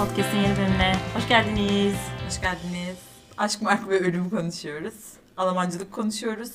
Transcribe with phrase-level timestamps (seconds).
[0.00, 1.94] Podcast'in yeni bölümüne hoş geldiniz.
[2.26, 2.98] Hoş geldiniz.
[3.38, 4.94] Aşk, mark ve ölüm konuşuyoruz.
[5.36, 6.52] Almancılık konuşuyoruz.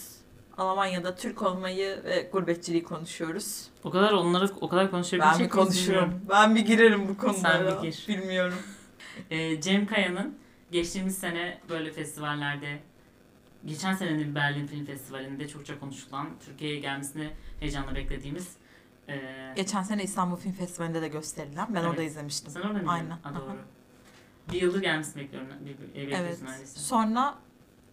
[0.57, 3.67] Almanya'da Türk olmayı ve gurbetçiliği konuşuyoruz.
[3.83, 5.87] O kadar onları o kadar Ben konuşabilecek bir miyiz konuşurum.
[5.87, 6.21] bilmiyorum.
[6.29, 7.71] Ben bir girerim bu konulara.
[7.71, 8.05] Sen bir gir.
[8.07, 8.57] Bilmiyorum.
[9.31, 10.37] Ee, Cem Kaya'nın
[10.71, 12.79] geçtiğimiz sene böyle festivallerde
[13.65, 18.47] geçen senenin Berlin Film Festivali'nde çokça konuşulan Türkiye'ye gelmesini heyecanla beklediğimiz
[19.09, 21.67] ee, Geçen sene İstanbul Film Festivali'nde de gösterilen.
[21.69, 21.89] Ben Evet.
[21.89, 22.51] orada izlemiştim.
[22.51, 22.87] sen orada mıydın?
[22.87, 23.09] Aynen.
[23.09, 23.57] Ha, doğru.
[24.53, 25.49] Bir yıldır gelmesini bekliyorum.
[25.95, 26.39] Evet.
[26.75, 27.35] Sonra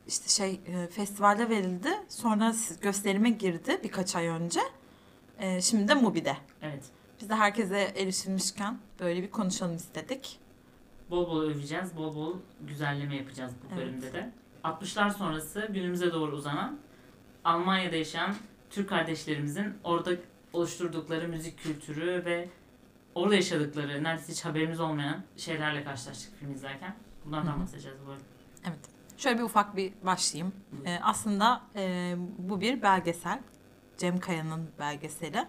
[0.07, 1.89] işte şey e, festivalde verildi.
[2.09, 4.61] Sonra gösterime girdi birkaç ay önce.
[5.39, 6.37] E, şimdi de Mubi'de.
[6.63, 6.85] Evet.
[7.21, 10.39] Biz de herkese erişilmişken böyle bir konuşalım istedik.
[11.11, 13.79] Bol bol öveceğiz, bol bol güzelleme yapacağız bu Evet.
[13.79, 14.31] bölümde de.
[14.65, 16.79] 60'lar sonrası günümüze doğru uzanan
[17.45, 18.35] Almanya'da yaşayan
[18.71, 20.11] Türk kardeşlerimizin orada
[20.53, 22.49] oluşturdukları müzik kültürü ve
[23.15, 26.97] orada yaşadıkları neredeyse hiç haberimiz olmayan şeylerle karşılaştık film izlerken.
[27.25, 27.61] Bunlardan Hı hı.
[27.61, 28.23] bahsedeceğiz bu arada.
[29.17, 30.53] Şöyle bir ufak bir başlayayım.
[30.87, 33.41] Ee, aslında e, bu bir belgesel.
[33.99, 35.47] Cem Kaya'nın belgeseli.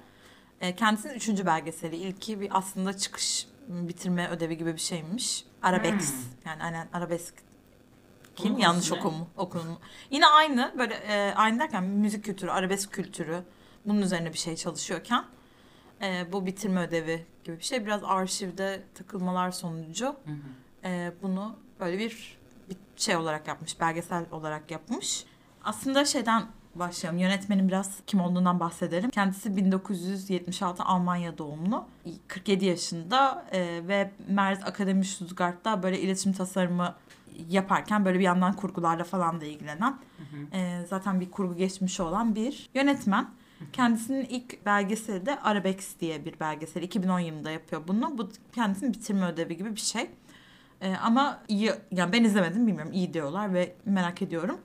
[0.62, 1.96] E, kendisinin üçüncü belgeseli.
[1.96, 5.46] İlki bir aslında çıkış bitirme ödevi gibi bir şeymiş.
[5.62, 6.14] Arabesk.
[6.14, 6.22] Hmm.
[6.46, 7.34] Yani aynen arabesk.
[8.36, 9.00] Kim yanlış konusu ne?
[9.10, 9.78] okum, okunum.
[10.12, 13.44] Yine aynı böyle e, aynı derken müzik kültürü, arabesk kültürü
[13.86, 15.26] bunun üzerine bir şey çalışıyorken
[16.02, 17.86] e, bu bitirme ödevi gibi bir şey.
[17.86, 20.88] Biraz arşivde takılmalar sonucu Hı hı.
[20.88, 22.38] e, bunu böyle bir,
[22.70, 25.26] bir şey olarak yapmış, belgesel olarak yapmış.
[25.64, 26.44] Aslında şeyden
[26.76, 27.20] başlayalım.
[27.20, 29.10] Yönetmenin biraz kim olduğundan bahsedelim.
[29.10, 31.86] Kendisi 1976 Almanya doğumlu.
[32.28, 36.96] 47 yaşında e, ve Merz Akademi Stuttgart'ta böyle iletişim tasarımı
[37.50, 40.58] yaparken böyle bir yandan kurgularla falan da ilgilenen Hı hı.
[40.58, 43.30] e, zaten bir kurgu geçmişi olan bir yönetmen.
[43.74, 46.84] Kendisinin ilk belgeseli de Arabex diye bir belgesel.
[46.84, 48.18] 2010 yılında yapıyor bunu.
[48.18, 50.10] Bu kendisinin bitirme ödevi gibi bir şey.
[50.82, 54.58] E, ama iyi, yani ben izlemedim bilmiyorum iyi diyorlar ve merak ediyorum.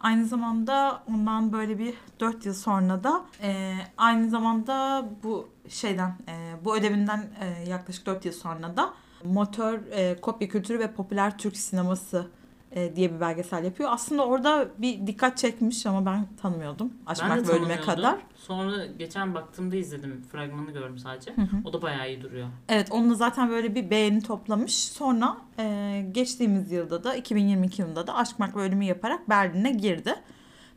[0.00, 6.64] Aynı zamanda ondan böyle bir 4 yıl sonra da e, aynı zamanda bu şeyden e,
[6.64, 11.56] bu ödevinden e, yaklaşık 4 yıl sonra da Motor e, Kopya Kültürü ve Popüler Türk
[11.56, 12.26] Sineması
[12.72, 13.90] e, diye bir belgesel yapıyor.
[13.92, 16.92] Aslında orada bir dikkat çekmiş ama ben tanımıyordum.
[17.06, 18.18] Ben Aşmak de bölüme kadar.
[18.36, 20.22] Sonra geçen baktığımda izledim.
[20.32, 21.36] Fragmanı gördüm sadece.
[21.36, 21.56] Hı hı.
[21.64, 22.48] O da bayağı iyi duruyor.
[22.68, 24.74] Evet onunla zaten böyle bir beğeni toplamış.
[24.74, 30.14] Sonra e, geçtiğimiz yılda da 2022 yılında da Aşk Mak bölümü yaparak Berlin'e girdi.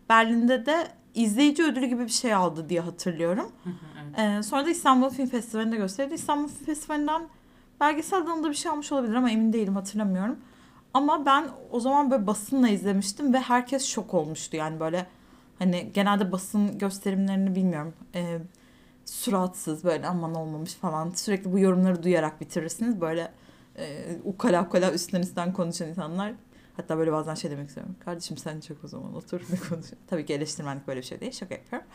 [0.09, 3.52] Berlin'de de izleyici ödülü gibi bir şey aldı diye hatırlıyorum.
[3.64, 3.74] Hı hı,
[4.18, 4.40] evet.
[4.40, 6.14] E, sonra da İstanbul Film Festivali'nde gösterdi.
[6.14, 7.22] İstanbul Film Festivali'nden
[7.80, 10.38] belgesel dalında bir şey almış olabilir ama emin değilim hatırlamıyorum.
[10.94, 14.58] Ama ben o zaman böyle basınla izlemiştim ve herkes şok olmuştu.
[14.58, 15.06] Yani böyle
[15.59, 17.94] hani genelde basın gösterimlerini bilmiyorum.
[18.16, 18.40] E,
[19.06, 21.09] suratsız böyle aman olmamış falan.
[21.09, 23.02] Sürekli bu yorumları duyarak bitirirsiniz.
[23.02, 23.32] Böyle
[23.78, 26.34] e, ukala ukala üstten üstten konuşan insanlar.
[26.78, 27.96] Hatta böyle bazen şey demek istiyorum.
[28.06, 29.86] Kardeşim sen çok o zaman otur ne konuş.
[30.08, 31.32] Tabii ki eleştirmenlik böyle bir şey değil.
[31.32, 31.88] Şaka yapıyorum.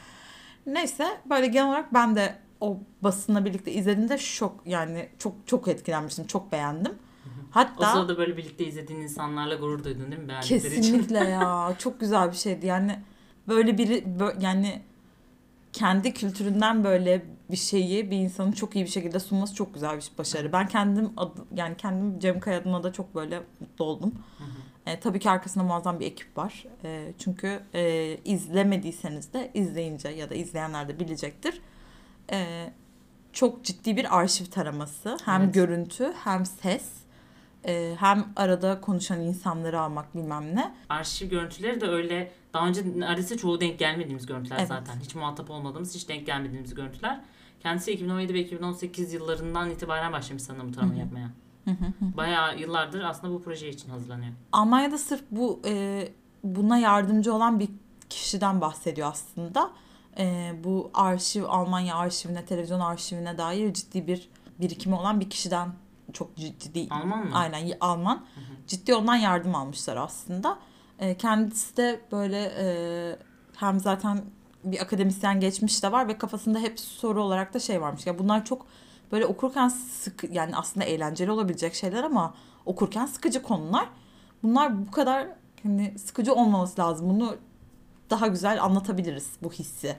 [0.66, 6.26] Neyse böyle genel olarak ben de o basınla birlikte izlediğimde şok yani çok çok etkilenmiştim.
[6.26, 6.94] Çok beğendim.
[7.48, 10.32] O Hatta sırada böyle birlikte izlediğin insanlarla gurur duydun değil mi?
[10.42, 11.74] Kesinlikle ya.
[11.78, 12.66] Çok güzel bir şeydi.
[12.66, 12.98] Yani
[13.48, 14.82] böyle biri bö- yani
[15.72, 20.10] kendi kültüründen böyle bir şeyi bir insanın çok iyi bir şekilde sunması çok güzel bir
[20.18, 20.52] başarı.
[20.52, 24.14] Ben kendim adı, yani kendim Cem Kaya adına da çok böyle mutlu oldum.
[24.38, 24.90] Hı hı.
[24.90, 26.64] E, tabii ki arkasında muazzam bir ekip var.
[26.84, 31.60] E, çünkü e, izlemediyseniz de izleyince ya da izleyenler de bilecektir.
[32.32, 32.70] E,
[33.32, 35.16] çok ciddi bir arşiv taraması.
[35.24, 35.54] Hem Evet.
[35.54, 36.84] görüntü hem ses.
[37.66, 40.74] E, hem arada konuşan insanları almak bilmem ne.
[40.88, 44.68] Arşiv görüntüleri de öyle daha önce neredeyse çoğu denk gelmediğimiz görüntüler Evet.
[44.68, 45.00] zaten.
[45.00, 47.20] Hiç muhatap olmadığımız, hiç denk gelmediğimiz görüntüler.
[47.60, 51.30] Kendisi 2017 ve 2018 yıllarından itibaren başlamış sanırım bu taramayı yapmaya.
[51.64, 52.16] Hı hı hı.
[52.16, 54.32] Bayağı yıllardır aslında bu proje için hazırlanıyor.
[54.52, 56.08] Almanya'da sırf bu e,
[56.44, 57.68] buna yardımcı olan bir
[58.10, 59.70] kişiden bahsediyor aslında.
[60.18, 64.28] E, bu arşiv Almanya arşivine, televizyon arşivine dair ciddi bir
[64.60, 65.68] birikimi olan bir kişiden
[66.12, 67.30] çok ciddi Alman mı?
[67.38, 68.66] aynen Alman Hı hı.
[68.66, 70.58] ciddi ondan yardım almışlar aslında.
[70.98, 72.66] E, kendisi de böyle e,
[73.56, 74.24] hem zaten
[74.64, 78.06] bir akademisyen geçmiş de var ve kafasında hep soru olarak da şey varmış.
[78.06, 78.66] Ya bunlar çok
[79.12, 82.34] böyle okurken sık yani aslında eğlenceli olabilecek şeyler ama
[82.66, 83.88] okurken sıkıcı konular.
[84.42, 85.26] Bunlar bu kadar
[85.62, 87.08] hani sıkıcı olmaması lazım.
[87.10, 87.36] Bunu
[88.10, 89.96] daha güzel anlatabiliriz bu hissi.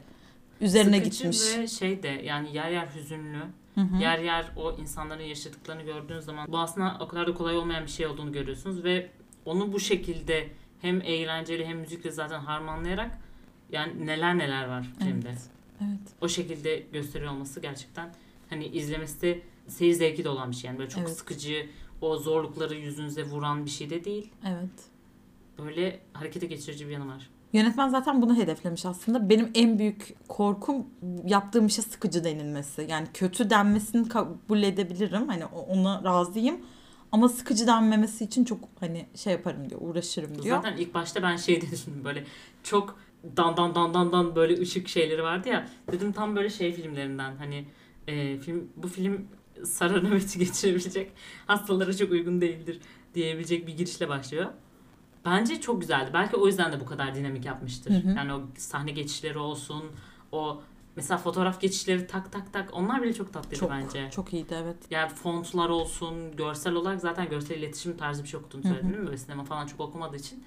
[0.62, 1.58] Üzerine Sıkıcı gitmiş.
[1.58, 3.44] ve şey de yani yer yer hüzünlü,
[3.76, 4.02] Hı hı.
[4.02, 7.92] yer yer o insanların yaşadıklarını gördüğünüz zaman bu aslında o kadar da kolay olmayan bir
[7.92, 9.10] şey olduğunu görüyorsunuz ve
[9.46, 10.50] onu bu şekilde
[10.82, 13.18] hem eğlenceli hem müzikle zaten harmanlayarak
[13.72, 15.30] yani neler neler var filmde.
[15.82, 16.00] Evet.
[16.22, 18.14] O şekilde gösteriyor olması gerçekten
[18.50, 20.68] hani izlemesi de seyir zevki de olan bir şey.
[20.68, 21.18] Yani böyle çok Evet.
[21.18, 21.70] sıkıcı,
[22.02, 24.32] o zorlukları yüzünüze vuran bir şey de değil.
[24.48, 24.70] Evet.
[25.58, 27.30] Böyle harekete geçirici bir yanı var.
[27.54, 29.30] Yönetmen zaten bunu hedeflemiş aslında.
[29.30, 30.88] Benim en büyük korkum
[31.26, 32.86] yaptığım işe sıkıcı denilmesi.
[32.90, 35.28] Yani kötü denmesini kabul edebilirim.
[35.28, 36.58] Hani ona razıyım.
[37.12, 40.56] Ama sıkıcı denmemesi için çok hani şey yaparım diyor, uğraşırım diyor.
[40.56, 42.24] Zaten ilk başta ben şey düşündüm böyle
[42.64, 43.00] çok
[43.38, 45.70] dan dan dan dan dan böyle ışık şeyleri vardı ya.
[45.92, 47.66] Dedim tam böyle şey filmlerinden hani
[48.08, 49.28] e, film bu film
[49.64, 51.12] sarı nöbeti geçirebilecek
[51.48, 52.80] hastalara çok uygun değildir
[53.16, 54.46] diyebilecek bir girişle başlıyor.
[55.26, 56.12] Bence çok güzeldi.
[56.14, 57.92] Belki o yüzden de bu kadar dinamik yapmıştır.
[57.92, 58.18] Hı hı.
[58.18, 59.84] Yani o sahne geçişleri olsun,
[60.32, 60.62] o
[60.96, 64.10] mesela fotoğraf geçişleri tak tak tak onlar bile çok tatlıydı Çok bence.
[64.12, 64.78] çok iyiydi evet.
[64.92, 68.70] Yani fontlar olsun, görsel olarak zaten görsel iletişim tarzı bir şey okuduğunu Hı hı.
[68.74, 69.06] söyledin değil mi?
[69.06, 70.44] Böyle sinema falan çok okumadığı için.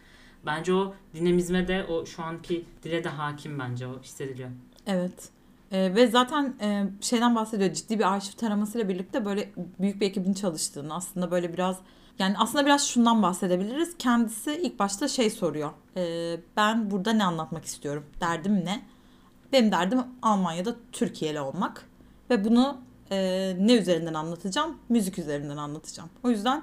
[0.46, 4.48] Bence o dinamizme de o şu anki dile de hakim bence o hissediliyor.
[4.86, 5.28] Evet.
[5.72, 10.32] Ee, ve zaten e, şeyden bahsediyor ciddi bir arşiv taramasıyla birlikte böyle büyük bir ekibin
[10.32, 11.78] çalıştığını aslında böyle biraz
[12.22, 13.98] yani aslında biraz şundan bahsedebiliriz.
[13.98, 15.70] Kendisi ilk başta şey soruyor.
[15.96, 18.04] Ee, ben burada ne anlatmak istiyorum?
[18.20, 18.82] Derdim ne?
[19.52, 21.88] Benim derdim Almanya'da Türkiye'li olmak.
[22.30, 22.76] Ve bunu
[23.10, 23.16] e,
[23.58, 24.78] ne üzerinden anlatacağım?
[24.88, 26.10] Müzik üzerinden anlatacağım.
[26.24, 26.62] O yüzden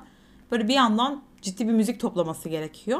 [0.52, 3.00] böyle bir yandan ciddi bir müzik toplaması gerekiyor.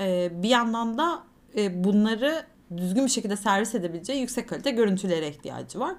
[0.00, 1.22] Ee, bir yandan da
[1.56, 2.46] e, bunları
[2.76, 5.94] düzgün bir şekilde servis edebileceği yüksek kalite görüntülere ihtiyacı var.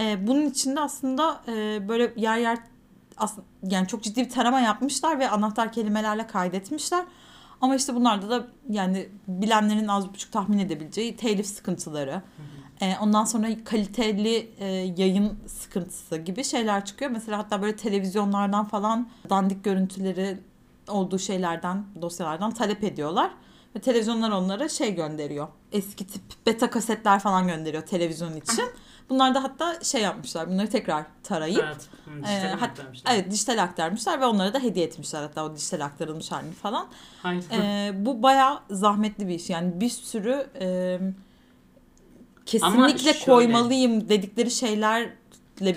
[0.00, 2.58] Ee, bunun için de aslında e, böyle yer yer
[3.22, 7.04] aslında yani çok ciddi bir tarama yapmışlar ve anahtar kelimelerle kaydetmişler.
[7.60, 12.22] Ama işte bunlarda da yani bilenlerin az buçuk tahmin edebileceği telif sıkıntıları,
[12.80, 14.66] e, ondan sonra kaliteli e,
[14.96, 17.10] yayın sıkıntısı gibi şeyler çıkıyor.
[17.10, 20.38] Mesela hatta böyle televizyonlardan falan dandik görüntüleri
[20.88, 23.30] olduğu şeylerden, dosyalardan talep ediyorlar.
[23.76, 25.48] Ve televizyonlar onlara şey gönderiyor.
[25.72, 28.64] Eski tip beta kasetler falan gönderiyor televizyon için.
[29.10, 30.48] Bunlar da hatta şey yapmışlar.
[30.50, 31.88] Bunları tekrar tarayıp Evet.
[32.06, 33.12] E, dijital hat- aktarmışlar.
[33.14, 36.86] evet dijital aktarmışlar ve onlara da hediye etmişler hatta o dijital aktarılmış halini falan.
[37.24, 37.42] Aynen.
[37.52, 39.50] E, bu bayağı zahmetli bir iş.
[39.50, 40.98] Yani bir sürü e,
[42.46, 45.12] kesinlikle şöyle- koymalıyım dedikleri şeylerle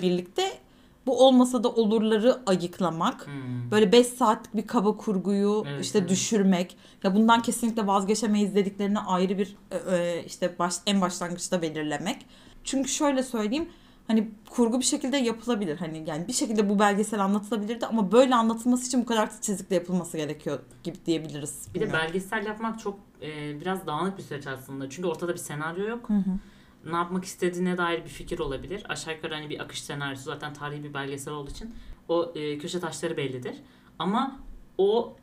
[0.02, 0.58] birlikte
[1.06, 3.26] bu olmasa da olurları ayıklamak.
[3.26, 3.70] Hmm.
[3.70, 6.08] Böyle 5 saatlik bir kaba kurguyu Evet, işte evet.
[6.10, 6.76] düşürmek.
[7.02, 12.26] Ya bundan kesinlikle vazgeçemeyiz dediklerini ayrı bir e, e, işte baş, en başlangıçta belirlemek.
[12.66, 13.68] Çünkü şöyle söyleyeyim
[14.06, 15.76] hani kurgu bir şekilde yapılabilir.
[15.76, 20.16] Hani yani bir şekilde bu belgesel anlatılabilirdi ama böyle anlatılması için bu kadar titizlikle yapılması
[20.16, 21.68] gerekiyor gibi diyebiliriz.
[21.68, 22.06] Bir de Bilmiyorum.
[22.06, 24.90] belgesel yapmak çok e, biraz dağınık bir süreç aslında.
[24.90, 26.08] Çünkü ortada bir senaryo yok.
[26.08, 26.90] Hı hı.
[26.90, 28.86] Ne yapmak istediğine dair bir fikir olabilir.
[28.88, 31.74] Aşağı yukarı hani bir akış senaryosu zaten tarihi bir belgesel olduğu için
[32.08, 33.56] o e, köşe taşları bellidir.
[33.98, 34.40] Ama
[34.78, 35.16] o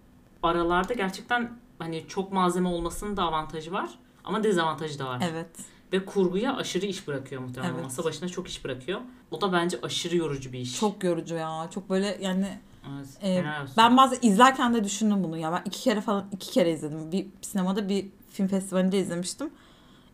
[0.43, 3.89] aralarda gerçekten hani çok malzeme olmasının da avantajı var.
[4.23, 5.23] Ama dezavantajı da var.
[5.31, 5.72] Evet.
[5.93, 7.73] Ve kurguya aşırı iş bırakıyor muhtemelen.
[7.73, 7.83] Evet.
[7.83, 9.01] Masa başına çok iş bırakıyor.
[9.31, 10.79] O da bence aşırı yorucu bir iş.
[10.79, 11.69] Çok yorucu ya.
[11.73, 12.47] Çok böyle yani
[13.21, 13.73] Evet, olsun.
[13.77, 15.51] ben bazen izlerken de düşündüm bunu ya.
[15.51, 17.11] Ben iki kere falan iki kere izledim.
[17.11, 19.49] Bir sinemada bir film festivalinde izlemiştim.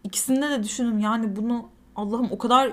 [0.04, 2.72] İkisinde de düşündüm yani bunu Allah'ım o kadar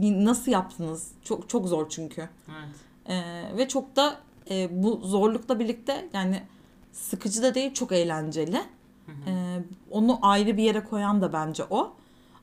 [0.00, 1.12] nasıl yaptınız?
[1.24, 2.28] Çok çok zor çünkü.
[2.48, 2.74] Evet.
[3.08, 4.16] Ee, ve çok da
[4.50, 6.42] e, bu zorlukla birlikte yani
[6.92, 8.56] sıkıcı da değil çok eğlenceli.
[9.06, 9.30] Hı hı.
[9.30, 11.94] Ee, onu ayrı bir yere koyan da bence o.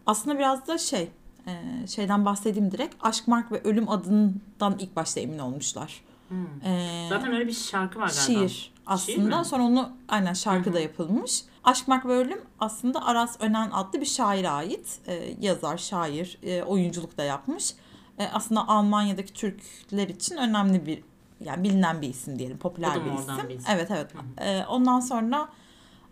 [0.07, 1.09] Aslında biraz da şey
[1.47, 2.95] e, şeyden bahsedeyim direkt.
[3.01, 6.01] Aşk, Mark ve Ölüm adından ilk başta emin olmuşlar.
[6.29, 6.45] Hmm.
[6.65, 8.21] Ee, Zaten öyle bir şarkı var galiba.
[8.21, 9.39] şiir aslında.
[9.39, 9.45] mi?
[9.45, 10.81] Sonra onu aynen şarkı Hı da hı.
[10.81, 11.43] yapılmış.
[11.63, 14.99] Aşk, Mark ve Ölüm aslında Aras Önen adlı bir şaire ait.
[15.07, 17.73] Ee, yazar, şair, e, oyunculuk da yapmış.
[18.19, 21.03] E, aslında Almanya'daki Türkler için önemli bir
[21.39, 22.57] yani bilinen bir isim diyelim.
[22.57, 23.49] Popüler bir isim.
[23.49, 23.71] bir isim?
[23.75, 24.13] Evet evet.
[24.13, 25.49] Hı E, ondan sonra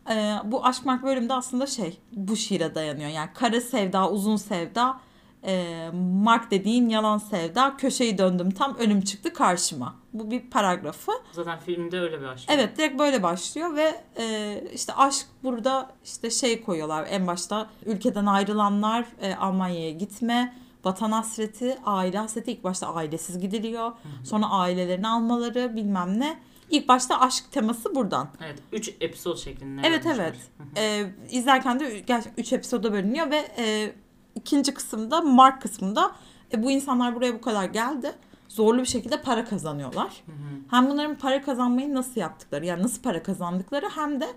[0.09, 3.09] e, bu Aşk, Mark ve Ölüm de aslında şey bu şiire dayanıyor.
[3.09, 4.99] Yani kara sevda, uzun sevda,
[5.45, 5.89] e,
[6.23, 9.95] Mark dediğin yalan sevda, köşeyi döndüm tam ölüm çıktı karşıma.
[10.13, 11.11] Bu bir paragrafı.
[11.31, 12.49] Zaten filmde öyle bir aşk.
[12.49, 18.25] Evet direkt böyle başlıyor ve e, işte aşk burada işte şey koyuyorlar en başta ülkeden
[18.25, 20.53] ayrılanlar e, Almanya'ya gitme,
[20.85, 23.91] vatan hasreti, aile hasreti ilk başta ailesiz gidiliyor.
[24.23, 26.39] Sonra ailelerini almaları bilmem ne.
[26.69, 28.29] İlk başta aşk teması buradan.
[28.45, 28.59] Evet.
[28.71, 29.81] 3 episod şeklinde.
[29.87, 30.33] Evet, vermişler.
[30.75, 31.13] evet.
[31.29, 33.93] E, izlerken de gerçekten 3 episoda bölünüyor ve e,
[34.35, 36.11] ikinci kısımda Mark kısmında
[36.53, 38.11] e, bu insanlar buraya bu kadar geldi.
[38.47, 40.23] Zorlu bir şekilde para kazanıyorlar.
[40.25, 40.35] Hı hı.
[40.69, 44.27] Hem bunların para kazanmayı nasıl yaptıkları yani nasıl para kazandıkları hem de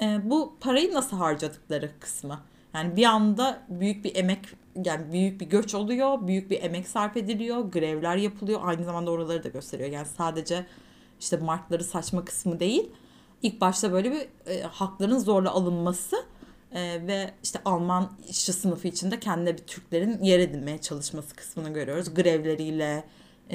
[0.00, 2.40] e, bu parayı nasıl harcadıkları kısmı.
[2.74, 4.40] Yani bir anda büyük bir emek
[4.84, 8.60] yani büyük bir göç oluyor, büyük bir emek sarf ediliyor, grevler yapılıyor.
[8.64, 9.90] Aynı zamanda oraları da gösteriyor.
[9.90, 10.66] Yani sadece
[11.20, 12.90] işte markları saçma kısmı değil.
[13.42, 16.16] İlk başta böyle bir e, hakların zorla alınması
[16.72, 22.14] e, ve işte Alman işçi sınıfı içinde kendine bir Türklerin yer edinmeye çalışması kısmını görüyoruz.
[22.14, 23.04] Grevleriyle,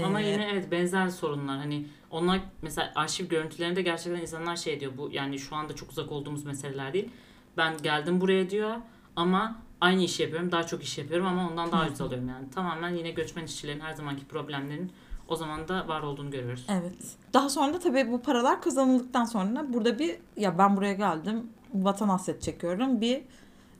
[0.03, 1.57] Ama Ee, yine evet benzer sorunlar.
[1.57, 4.91] Hani onlar mesela arşiv görüntülerinde gerçekten insanlar şey diyor.
[4.97, 7.09] Bu yani şu anda çok uzak olduğumuz meseleler değil.
[7.57, 8.75] Ben geldim buraya diyor
[9.15, 10.51] ama aynı işi yapıyorum.
[10.51, 12.49] Daha çok iş yapıyorum ama ondan daha ucuz alıyorum yani.
[12.49, 14.91] Tamamen yine göçmen işçilerin her zamanki problemlerin
[15.27, 16.65] o zaman da var olduğunu görüyoruz.
[16.69, 16.95] Evet.
[17.33, 22.09] Daha sonra da tabii bu paralar kazanıldıktan sonra burada bir ya ben buraya geldim vatan
[22.09, 23.21] hasret çekiyorum bir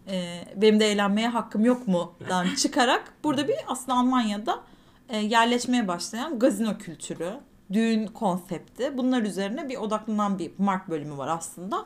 [0.08, 4.60] e, benim de eğlenmeye hakkım yok mu'dan çıkarak burada bir aslında Almanya'da
[5.10, 7.32] e, yerleşmeye başlayan gazino kültürü,
[7.74, 11.86] düğün konsepti bunlar üzerine bir odaklanan bir mark bölümü var aslında.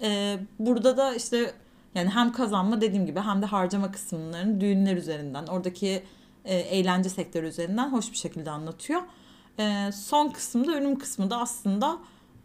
[0.00, 1.54] E, burada da işte
[1.94, 6.02] yani hem kazanma dediğim gibi hem de harcama kısımlarını düğünler üzerinden oradaki
[6.48, 9.02] e, eğlence sektörü üzerinden hoş bir şekilde anlatıyor.
[9.58, 11.98] E, son kısımda ölüm kısmı da aslında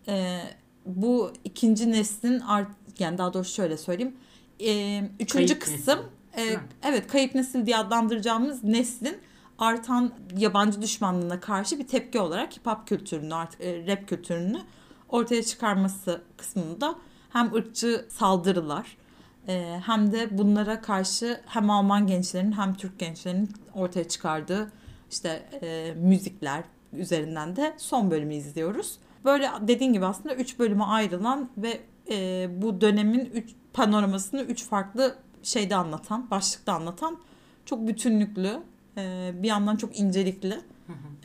[0.07, 0.39] e,
[0.85, 2.67] bu ikinci neslin art
[2.99, 4.15] yani daha doğrusu şöyle söyleyeyim.
[4.59, 5.99] E, üçüncü Kayıp kısım
[6.37, 6.53] nesil.
[6.53, 9.17] e, evet kayıp nesil diye adlandıracağımız neslin
[9.57, 14.61] artan yabancı düşmanlığına karşı bir tepki olarak hip hop kültürünü artık e, rap kültürünü
[15.09, 16.95] ortaya çıkarması kısmında
[17.29, 18.97] hem ırkçı saldırılar
[19.47, 24.71] e, hem de bunlara karşı hem Alman gençlerin hem Türk gençlerinin ortaya çıkardığı
[25.11, 28.97] işte e, müzikler üzerinden de son bölümü izliyoruz.
[29.25, 31.79] Böyle dediğin gibi aslında üç bölüme ayrılan ve
[32.11, 37.17] e, bu dönemin üç panoramasını üç farklı şeyde anlatan, başlıkta anlatan
[37.65, 38.59] çok bütünlüklü,
[38.97, 40.61] e, bir yandan çok incelikli,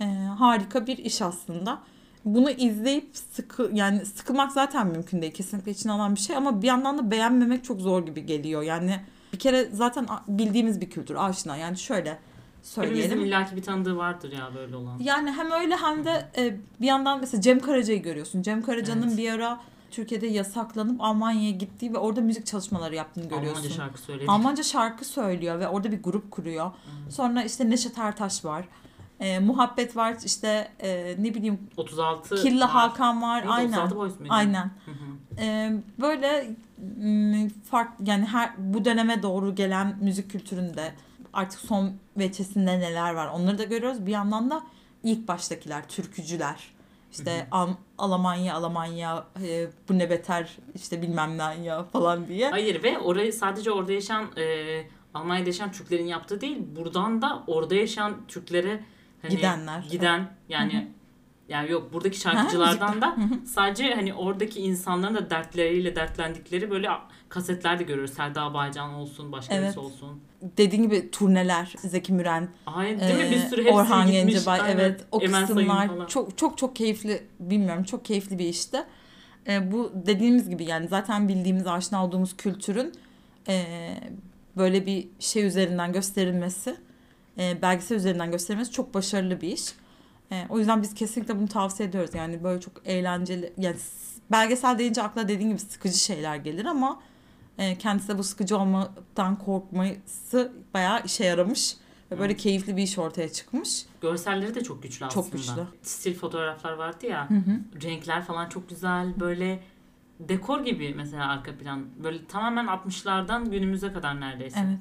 [0.01, 0.05] e,
[0.39, 1.83] harika bir iş aslında.
[2.35, 5.33] Bunu izleyip sıkı yani sıkılmak zaten mümkün değil.
[5.33, 8.63] Kesinlikle içine alan bir şey ama bir yandan da beğenmemek çok zor gibi geliyor.
[8.63, 9.01] Yani
[9.33, 11.57] bir kere zaten bildiğimiz bir kültür aşina.
[11.57, 12.19] Yani şöyle
[12.63, 13.03] söyleyelim.
[13.03, 14.99] Hepimizin illaki bir tanıdığı vardır ya böyle olan.
[14.99, 18.43] Yani hem öyle hem de e, bir yandan mesela Cem Karaca'yı görüyorsun.
[18.43, 19.19] Cem Karaca'nın Evet.
[19.19, 23.63] bir ara Türkiye'de yasaklanıp Almanya'ya gittiği ve orada müzik çalışmaları yaptığını görüyorsun.
[23.63, 24.27] Almanca şarkı söyledi.
[24.31, 26.71] Almanca şarkı söylüyor ve orada bir grup kuruyor.
[27.11, 28.65] Sonra işte Neşet Ertaş var.
[29.21, 32.71] E, muhabbet var işte e, ne bileyim 36 Killa var.
[32.71, 33.41] Hakan var.
[33.41, 33.69] Neydi, Aynen.
[33.69, 34.33] 36 Boys muydu?
[34.33, 34.71] Aynen.
[34.85, 35.45] Hı hı.
[35.45, 36.51] E, böyle
[37.71, 40.93] fark yani her bu döneme doğru gelen müzik kültüründe
[41.33, 44.07] artık son veçesinde neler var onları da görüyoruz.
[44.07, 44.63] Bir yandan da
[45.03, 46.79] ilk baştakiler türkücüler.
[47.13, 52.51] İşte Al- Almanya Almanya e, bu ne beter işte bilmem ne ya falan diye.
[52.51, 54.83] Hayır ve orayı sadece orada yaşayan e,
[55.15, 56.59] Almanya'da yaşayan Türklerin yaptığı değil.
[56.77, 58.85] Buradan da orada yaşayan Türklere
[59.23, 59.87] hani Gidenler.
[59.91, 60.89] giden yani
[61.49, 66.89] yani yok buradaki şarkıcılardan da sadece hani oradaki insanların da dertleriyle dertlendikleri böyle
[67.29, 68.15] kasetler de görüyoruz.
[68.15, 69.65] Serdar Baycan olsun, başka Evet.
[69.65, 70.21] birisi olsun.
[70.57, 73.23] Dediğin gibi turneler Zeki Müren, Ay değil mi?
[73.23, 74.35] Ee, Bir sürü hepsi Orhan gitmiş.
[74.35, 74.73] Gencebay Aynen.
[74.79, 78.79] evet o Sayın kısımlar çok çok çok keyifli bilmiyorum çok keyifli bir işti.
[79.49, 82.93] Ee, bu dediğimiz gibi yani zaten bildiğimiz aşina olduğumuz kültürün
[83.49, 83.65] e,
[84.57, 86.77] böyle bir şey üzerinden gösterilmesi
[87.39, 89.75] e, belgesel üzerinden gösterilmesi çok başarılı bir iş.
[90.33, 93.77] E, o yüzden biz kesinlikle bunu tavsiye ediyoruz yani böyle çok eğlenceli yani
[94.31, 97.01] belgesel deyince akla dediğin gibi sıkıcı şeyler gelir ama
[97.59, 101.77] e, kendisi de bu sıkıcı olmaktan korkması bayağı işe yaramış.
[102.11, 103.87] Ve böyle keyifli bir iş ortaya çıkmış.
[104.01, 105.37] Görselleri de çok güçlü Çok aslında.
[105.63, 105.79] güçlü.
[105.83, 107.31] Stil fotoğraflar vardı ya.
[107.31, 107.83] Hı hı.
[107.83, 109.21] Renkler falan çok güzel.
[109.21, 109.61] Böyle
[110.21, 111.87] dekor gibi mesela arka plan.
[112.03, 114.61] Böyle tamamen 60'lardan günümüze kadar neredeyse.
[114.61, 114.79] Evet.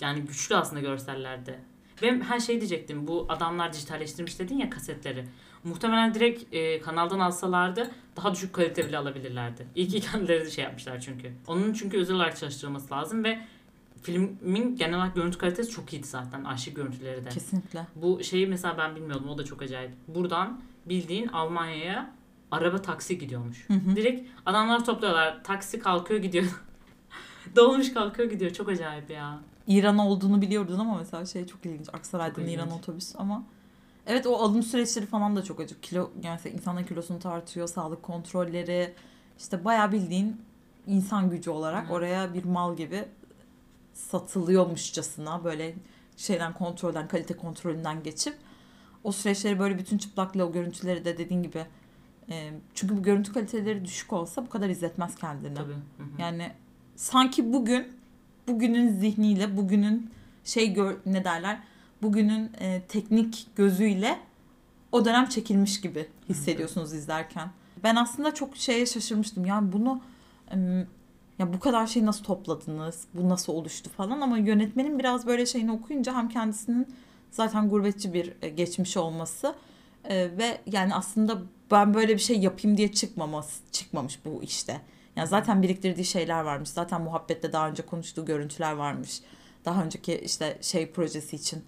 [0.00, 1.58] Yani güçlü aslında görsellerde.
[2.02, 3.06] Ve her şey diyecektim.
[3.06, 5.24] Bu adamlar dijitalleştirmiş dedin ya kasetleri.
[5.64, 9.66] Muhtemelen direkt e, kanaldan alsalardı daha düşük kalite bile alabilirlerdi.
[9.74, 11.32] İyi ki kendileri de şey yapmışlar çünkü.
[11.46, 13.40] Onun çünkü özel olarak çalıştırılması lazım ve
[14.02, 16.44] filmin genel olarak görüntü kalitesi çok iyiydi zaten.
[16.44, 17.28] Arşiv görüntüleri de.
[17.28, 17.86] Kesinlikle.
[17.96, 19.28] Bu şeyi mesela ben bilmiyordum.
[19.28, 19.92] O da çok acayip.
[20.08, 22.10] Buradan bildiğin Almanya'ya
[22.50, 23.68] araba taksi gidiyormuş.
[23.68, 23.96] Hı hı.
[23.96, 25.44] Direkt adamlar topluyorlar.
[25.44, 26.44] Taksi kalkıyor gidiyor.
[27.56, 28.50] Dolmuş kalkıyor gidiyor.
[28.50, 29.40] Çok acayip ya.
[29.66, 31.88] İran olduğunu biliyordun ama mesela şey çok ilginç.
[31.92, 32.80] Aksaray'dan Çok İran ilginç.
[32.82, 33.44] otobüs ama
[34.06, 35.80] evet o alım süreçleri falan da çok acı.
[35.80, 38.94] Kilo yani insanların kilosunu tartıyor, sağlık kontrolleri
[39.38, 40.40] işte bayağı bildiğin
[40.86, 41.90] insan gücü olarak Evet.
[41.92, 43.04] oraya bir mal gibi
[43.92, 45.74] satılıyormuşçasına böyle
[46.16, 48.36] şeyden kontrolden, kalite kontrolünden geçip
[49.04, 51.66] o süreçleri böyle bütün çıplakla o görüntüleri de dediğin gibi
[52.30, 55.54] e, çünkü bu görüntü kaliteleri düşük olsa bu kadar izletmez kendini.
[55.54, 55.72] Tabii.
[55.72, 56.22] Hı hı.
[56.22, 56.52] Yani
[56.96, 57.86] sanki bugün
[58.48, 60.10] bugünün zihniyle bugünün
[60.44, 61.58] şey gör, ne derler
[62.02, 64.18] bugünün e, teknik gözüyle
[64.92, 67.50] o dönem çekilmiş gibi hissediyorsunuz izlerken.
[67.82, 69.44] Ben aslında çok şeye şaşırmıştım.
[69.44, 70.00] Yani bunu
[71.38, 73.04] ya bu kadar şeyi nasıl topladınız?
[73.14, 76.86] Bu nasıl oluştu falan ama yönetmenin biraz böyle şeyini okuyunca hem kendisinin
[77.30, 79.54] zaten gurbetçi bir e, geçmişi olması
[80.04, 84.80] e, ve yani aslında ben böyle bir şey yapayım diye çıkmaması çıkmamış bu işte.
[85.16, 86.68] Yani zaten biriktirdiği şeyler varmış.
[86.68, 89.20] Zaten muhabbette daha önce konuştuğu görüntüler varmış.
[89.64, 91.64] Daha önceki işte şey projesi için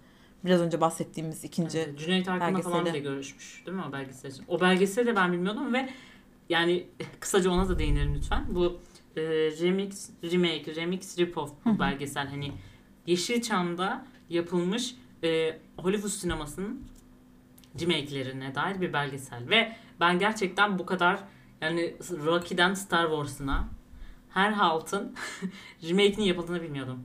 [0.46, 1.78] Biraz önce bahsettiğimiz ikinci.
[1.78, 4.44] Evet, Cüneyt Arkın'la falan bile görüşmüş değil mi o belgesel için?
[4.48, 5.88] O belgeseli de ben bilmiyordum ve
[6.48, 6.86] yani
[7.20, 8.44] kısaca ona da değinelim lütfen.
[8.50, 8.80] Bu
[9.16, 9.22] e,
[9.60, 12.28] remix, remake, remix, rip-off bu belgesel.
[12.28, 12.52] Hani
[13.06, 16.82] Yeşilçam'da yapılmış e, Hollywood sinemasının
[17.80, 19.48] remake'lerine dair bir belgesel.
[19.48, 21.20] Ve ben gerçekten bu kadar
[21.60, 21.94] yani
[22.26, 23.64] Rocky'den Star Wars'ına
[24.30, 25.14] her haltın
[25.88, 26.98] remake'inin yapıldığını bilmiyordum.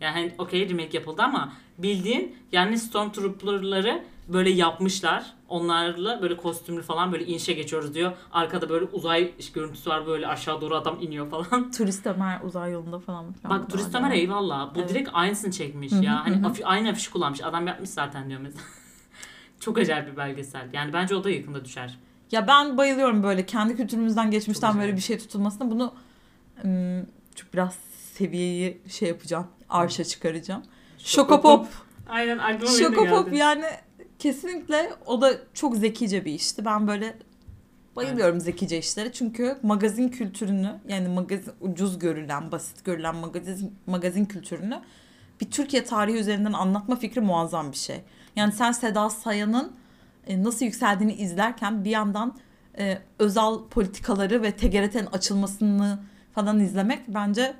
[0.00, 5.26] Yani okey remake yapıldı ama bildiğin yani Stormtrooper'ları böyle yapmışlar.
[5.48, 8.12] Onlarla böyle kostümlü falan böyle inişe geçiyoruz diyor.
[8.32, 11.70] Arkada böyle uzay görüntüsü var böyle aşağı doğru adam iniyor falan.
[11.76, 13.34] Turist Ömer uzay yolunda falan.
[13.44, 14.74] Bak turist Ömer eyvallah.
[14.74, 14.90] Bu Evet.
[14.90, 16.24] direkt aynısını çekmiş ya.
[16.24, 17.40] Hani afi- aynı afişi kullanmış.
[17.42, 18.64] Adam yapmış zaten diyor mesela.
[19.60, 20.68] Çok acayip bir belgesel.
[20.72, 21.98] Yani bence o da yakında düşer.
[22.32, 25.70] Ya ben bayılıyorum böyle kendi kültürümüzden geçmişten Çok böyle bir şey tutulmasına.
[25.70, 25.94] Bunu
[26.64, 27.74] ım, çok biraz
[28.14, 29.46] seviyeyi şey yapacağım.
[29.68, 30.62] Arşa çıkaracağım.
[30.98, 31.66] Şokopop.
[32.08, 33.64] Aynen aklıma Şokopop yani
[34.18, 36.64] kesinlikle o da çok zekice bir işti.
[36.64, 37.16] Ben böyle
[37.96, 39.12] bayılıyorum zekice işlere.
[39.12, 44.80] Çünkü magazin kültürünü yani magazin ucuz görülen, basit görülen magazin magazin kültürünü
[45.40, 48.00] bir Türkiye tarihi üzerinden anlatma fikri muazzam bir şey.
[48.36, 49.72] Yani sen Seda Sayan'ın
[50.36, 52.36] nasıl yükseldiğini izlerken bir yandan
[52.78, 55.98] e, özel politikaları ve TGRT'nin açılmasını
[56.34, 57.54] falan izlemek bence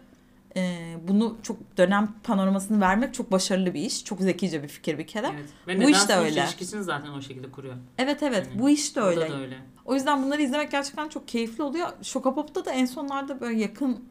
[0.56, 4.04] e, bunu çok dönem panoramasını vermek çok başarılı bir iş.
[4.04, 5.26] Çok zekice bir fikir bir kere.
[5.26, 5.80] Evet Evet.
[5.80, 6.40] Ve Bu iş de öyle.
[6.40, 7.74] ilişkisini zaten o şekilde kuruyor.
[8.22, 9.30] evet, Yani bu iş de öyle.
[9.30, 9.56] Da öyle.
[9.84, 11.88] O yüzden bunları izlemek gerçekten çok keyifli oluyor.
[12.02, 14.04] Şokapop'ta da en sonlarda böyle yakın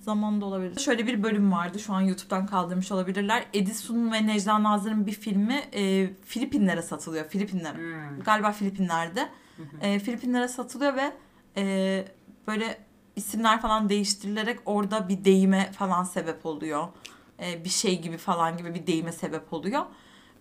[0.00, 0.80] zamanda olabilir.
[0.80, 1.78] Şöyle bir bölüm vardı.
[1.78, 3.44] Şu an YouTube'dan kaldırmış olabilirler.
[3.52, 7.28] Edison ve Necla Nazır'ın bir filmi e, Filipinlere satılıyor.
[7.28, 7.76] Filipinlere.
[7.76, 8.20] Hmm.
[8.24, 9.28] Galiba Filipinler'de.
[9.80, 11.12] E, Filipinlere satılıyor ve
[11.56, 12.04] e,
[12.46, 12.78] böyle
[13.16, 16.88] isimler falan değiştirilerek orada bir deyime falan sebep oluyor.
[17.42, 19.82] E, bir şey gibi falan gibi bir deyime sebep oluyor.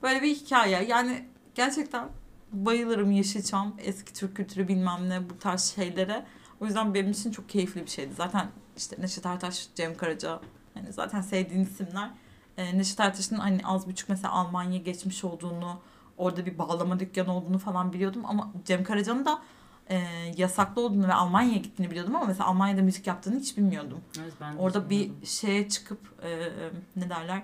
[0.04, 0.84] Böyle bir hikaye.
[0.84, 1.26] Yani
[1.56, 2.10] gerçekten
[2.52, 6.26] bayılırım Yeşilçam, eski Türk kültürü bilmem ne bu tarz şeylere.
[6.62, 8.14] O yüzden benim için çok keyifli bir şeydi.
[8.18, 10.40] Zaten işte Neşet Ertaş, Cem Karaca
[10.74, 12.10] hani zaten sevdiğin isimler.
[12.58, 15.80] E, Neşet Ertaş'ın hani az buçuk mesela Almanya geçmiş olduğunu,
[16.18, 19.42] orada bir bağlama dükkanı olduğunu falan biliyordum ama Cem Karaca'nın da
[19.90, 19.98] e,
[20.38, 24.02] yasaklı olduğunu ve Almanya'ya gittiğini biliyordum ama mesela Almanya'da müzik yaptığını hiç bilmiyordum.
[24.22, 25.26] Evet, ben de Orada bir bilmiyordum.
[25.26, 26.50] şeye çıkıp e,
[26.96, 27.44] ne derler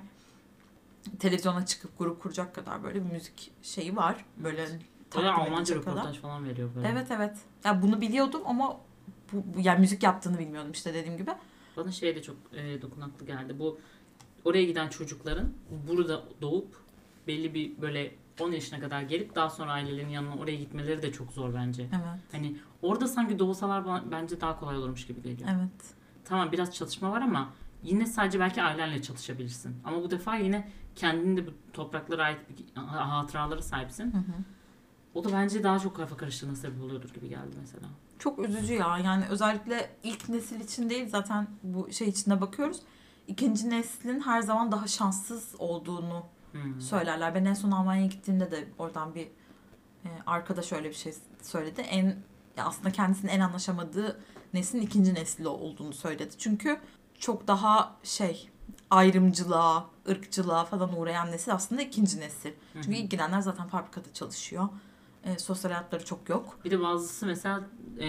[1.19, 4.25] televizyona çıkıp grup kuracak kadar böyle bir müzik şeyi var.
[4.37, 4.81] Böyle takdim
[5.15, 5.95] Böyle Almanca edecek kadar.
[5.97, 6.87] röportaj falan veriyor böyle.
[6.87, 7.37] Evet evet.
[7.65, 8.77] Ya bunu biliyordum ama
[9.33, 11.31] bu, bu- yani müzik yaptığını bilmiyordum işte dediğim gibi.
[11.77, 13.59] Bana şey de çok e, dokunaklı geldi.
[13.59, 13.79] Bu
[14.45, 15.53] oraya giden çocukların
[15.87, 16.75] burada doğup
[17.27, 21.31] belli bir böyle 10 yaşına kadar gelip daha sonra ailelerinin yanına oraya gitmeleri de çok
[21.31, 21.83] zor bence.
[21.83, 22.21] Evet.
[22.31, 25.49] Hani orada sanki doğsalar bence daha kolay olurmuş gibi geliyor.
[25.51, 25.93] Evet.
[26.25, 27.49] Tamam biraz çatışma var ama
[27.83, 29.75] yine sadece belki ailenle çalışabilirsin.
[29.83, 34.13] Ama bu defa yine kendinin de bu topraklara ait bir ha- hatıralara sahipsin.
[34.13, 34.23] Hı hı.
[35.13, 37.87] O da bence daha çok kafa karıştığına sebep oluyordur gibi geldi mesela.
[38.23, 38.97] Çok üzücü ya.
[38.97, 42.81] Yani özellikle ilk nesil için değil zaten bu şey içinde bakıyoruz.
[43.27, 46.81] İkinci neslin her zaman daha şanssız olduğunu Hmm.
[46.81, 47.35] söylerler.
[47.35, 49.27] Ben en son Almanya'ya gittiğimde de oradan bir
[50.05, 51.81] e, arkadaş öyle bir şey söyledi.
[51.81, 52.05] En
[52.57, 54.19] ya aslında kendisinin en anlaşamadığı
[54.53, 56.33] neslin ikinci nesli olduğunu söyledi.
[56.37, 56.79] Çünkü
[57.19, 58.49] çok daha şey
[58.89, 62.51] ayrımcılığa, ırkçılığa falan uğrayan nesil aslında ikinci nesil.
[62.73, 64.69] Çünkü ilk gidenler zaten fabrikada çalışıyor.
[65.23, 66.59] E, sosyal hayatları çok yok.
[66.65, 67.61] Bir de bazısı mesela
[67.99, 68.05] e,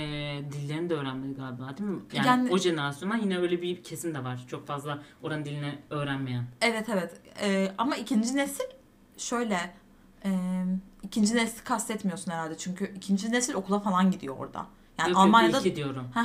[0.52, 2.00] dillerini de öğrenmedi galiba değil mi?
[2.12, 4.44] Yani, Yani- o jenerasyondan yine öyle bir kesim de var.
[4.48, 6.44] Çok fazla oranın dilini öğrenmeyen.
[6.60, 7.20] Evet evet.
[7.42, 8.64] E, ama ikinci nesil
[9.16, 9.74] şöyle
[10.24, 10.30] e,
[11.02, 12.58] ikinci nesli kastetmiyorsun herhalde.
[12.58, 14.66] Çünkü ikinci nesil okula falan gidiyor orada.
[14.98, 16.06] Yani Yok, Almanya'da ilki diyorum.
[16.14, 16.20] Hı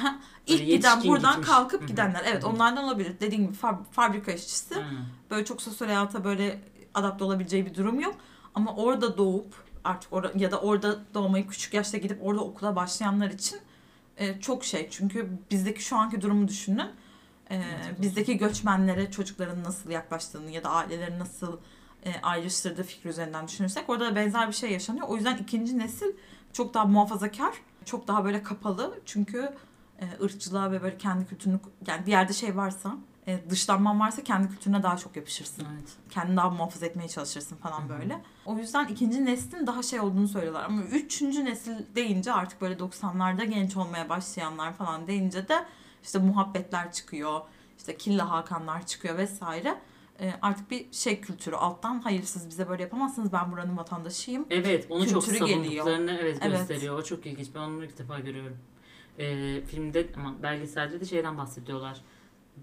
[0.47, 1.49] İlk giden buradan gitmiş.
[1.49, 2.23] kalkıp gidenler.
[2.27, 3.13] Evet onlardan olabilir.
[3.21, 4.75] Dediğim gibi fab- fabrika işçisi.
[5.29, 6.61] Böyle çok sosyal hayata böyle
[6.93, 8.15] adapte olabileceği bir durum yok.
[8.55, 13.29] Ama orada doğup artık or- ya da orada doğmayı küçük yaşta gidip orada okula başlayanlar
[13.29, 13.59] için
[14.17, 14.87] e, çok şey.
[14.91, 16.91] Çünkü bizdeki şu anki durumu düşünün.
[17.51, 17.61] E,
[18.01, 21.57] bizdeki göçmenlere çocukların nasıl yaklaştığını ya da ailelerin nasıl
[22.05, 25.07] e, ayrıştırdığı fikri üzerinden düşünürsek orada da benzer bir şey yaşanıyor.
[25.07, 26.11] O yüzden ikinci nesil
[26.53, 27.53] çok daha muhafazakar,
[27.85, 28.99] çok daha böyle kapalı.
[29.05, 29.53] Çünkü
[30.01, 32.97] e, ırkçılığa ve böyle kendi kültürünü yani bir yerde şey varsa
[33.29, 35.67] e, dışlanman varsa kendi kültürüne daha çok yapışırsın.
[35.73, 35.89] Evet.
[36.09, 37.89] Kendini daha muhafaza etmeye çalışırsın falan Hı hı.
[37.89, 38.21] böyle.
[38.45, 40.63] O yüzden ikinci neslin daha şey olduğunu söylüyorlar.
[40.65, 45.65] Ama üçüncü nesil deyince artık böyle 90'larda genç olmaya başlayanlar falan deyince de
[46.03, 47.41] işte muhabbetler çıkıyor.
[47.77, 49.77] işte Killa Hakanlar çıkıyor vesaire.
[50.19, 54.45] E, artık bir şey kültürü alttan hayır siz bize böyle yapamazsınız ben buranın vatandaşıyım.
[54.49, 55.85] Evet onu çok Kültürü geliyor.
[55.85, 56.57] savunduklarını evet, Evet.
[56.57, 56.99] gösteriyor.
[56.99, 57.47] O çok ilginç.
[57.55, 58.57] Ben onu ilk defa görüyorum.
[59.19, 62.01] Ee, filmde ama belgeselde de şeyden bahsediyorlar.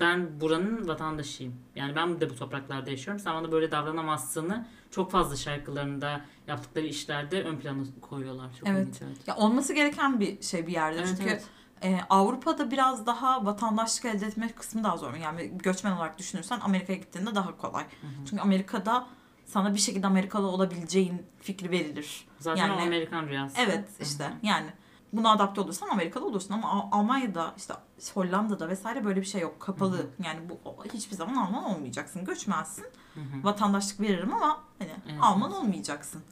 [0.00, 1.54] Ben buranın vatandaşıyım.
[1.74, 3.20] Yani ben de bu topraklarda yaşıyorum.
[3.24, 8.50] Sen bana böyle davranamazsını çok fazla şarkılarında yaptıkları işlerde ön plana koyuyorlar.
[8.60, 8.82] Çok Evet.
[8.82, 9.16] ilginç, evet.
[9.28, 10.98] Ya olması gereken bir şey bir yerde.
[10.98, 11.44] Evet, Çünkü evet.
[11.82, 15.14] e, Avrupa'da biraz daha vatandaşlık elde etme kısmı daha zor.
[15.14, 17.84] Yani göçmen olarak düşünürsen Amerika'ya gittiğinde daha kolay.
[18.30, 19.06] Çünkü Amerika'da
[19.44, 22.24] sana bir şekilde Amerikalı olabileceğin fikri verilir.
[22.38, 23.56] Zaten Yani- Amerikan rüyası.
[23.60, 24.02] Evet Hı hı.
[24.02, 24.66] işte yani
[25.12, 27.74] buna adapte olursan Amerikalı olursun ama Al- Almanya'da işte
[28.14, 29.60] Hollanda'da vesaire böyle bir şey yok.
[29.60, 29.98] Kapalı.
[29.98, 30.08] Hı hı.
[30.24, 32.24] Yani bu hiçbir zaman Alman olmayacaksın.
[32.24, 32.84] Göçmensin.
[33.14, 33.44] Hı hı.
[33.44, 35.62] Vatandaşlık veririm ama hani Evet, Alman evet.
[35.62, 36.22] olmayacaksın.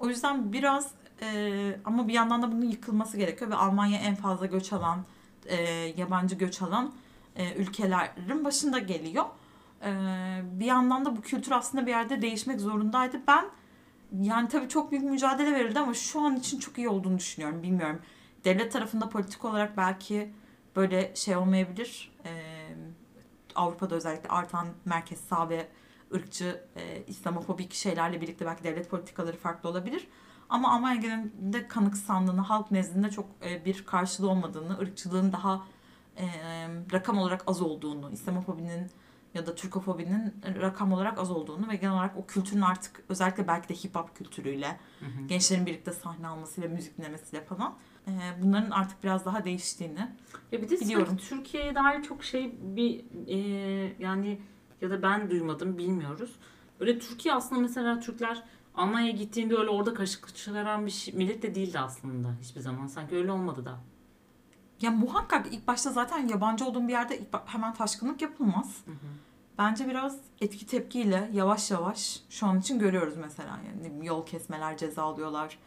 [0.00, 0.90] O yüzden biraz
[1.22, 5.04] e, ama bir yandan da bunun yıkılması gerekiyor ve Almanya en fazla göç alan
[5.46, 5.62] e,
[5.96, 6.92] yabancı göç alan
[7.36, 9.24] e, ülkelerin başında geliyor.
[9.84, 9.90] E,
[10.52, 13.20] bir yandan da bu kültür aslında bir yerde değişmek zorundaydı.
[13.26, 13.44] Ben
[14.22, 17.62] yani tabii çok büyük mücadele verildi ama şu an için çok iyi olduğunu düşünüyorum.
[17.62, 18.00] Bilmiyorum.
[18.44, 20.32] Devlet tarafında politik olarak belki
[20.78, 22.12] böyle şey olmayabilir.
[22.24, 22.30] E,
[23.54, 25.68] Avrupa'da özellikle artan merkez sağ ve
[26.14, 30.08] ırkçı, e, İslamofobik şeylerle birlikte belki devlet politikaları farklı olabilir.
[30.48, 35.62] Ama Almanya genelinde kanıksandığını, halk nezdinde çok e, bir karşılığı olmadığını, ırkçılığın daha
[36.16, 36.26] e,
[36.92, 38.90] rakam olarak az olduğunu, İslamofobinin
[39.34, 43.68] ya da Türkofobinin rakam olarak az olduğunu ve genel olarak o kültürün artık özellikle belki
[43.68, 45.26] de hip hop kültürüyle, Hı hı.
[45.26, 47.74] gençlerin birlikte sahne almasıyla, müzik dinlemesiyle falan
[48.42, 50.08] bunların artık biraz daha değiştiğini.
[50.52, 51.16] Ya bir de Biliyorum.
[51.16, 53.36] Türkiye'ye dair çok şey bir e,
[53.98, 54.40] yani
[54.80, 56.30] ya da ben duymadım bilmiyoruz.
[56.80, 58.42] Öyle Türkiye aslında mesela Türkler
[58.74, 62.86] Almanya'ya gittiğinde öyle orada kaşık çıkaran bir şey- millet de değildi aslında hiçbir zaman.
[62.86, 63.80] Sanki öyle olmadı da.
[64.80, 68.82] Ya muhakkak ilk başta zaten yabancı olduğun bir yerde hemen taşkınlık yapılmaz.
[68.84, 68.96] Hı hı.
[69.58, 73.58] Bence biraz etki tepkiyle yavaş yavaş şu an için görüyoruz mesela.
[73.66, 75.58] Yani yol kesmeler, ceza alıyorlar.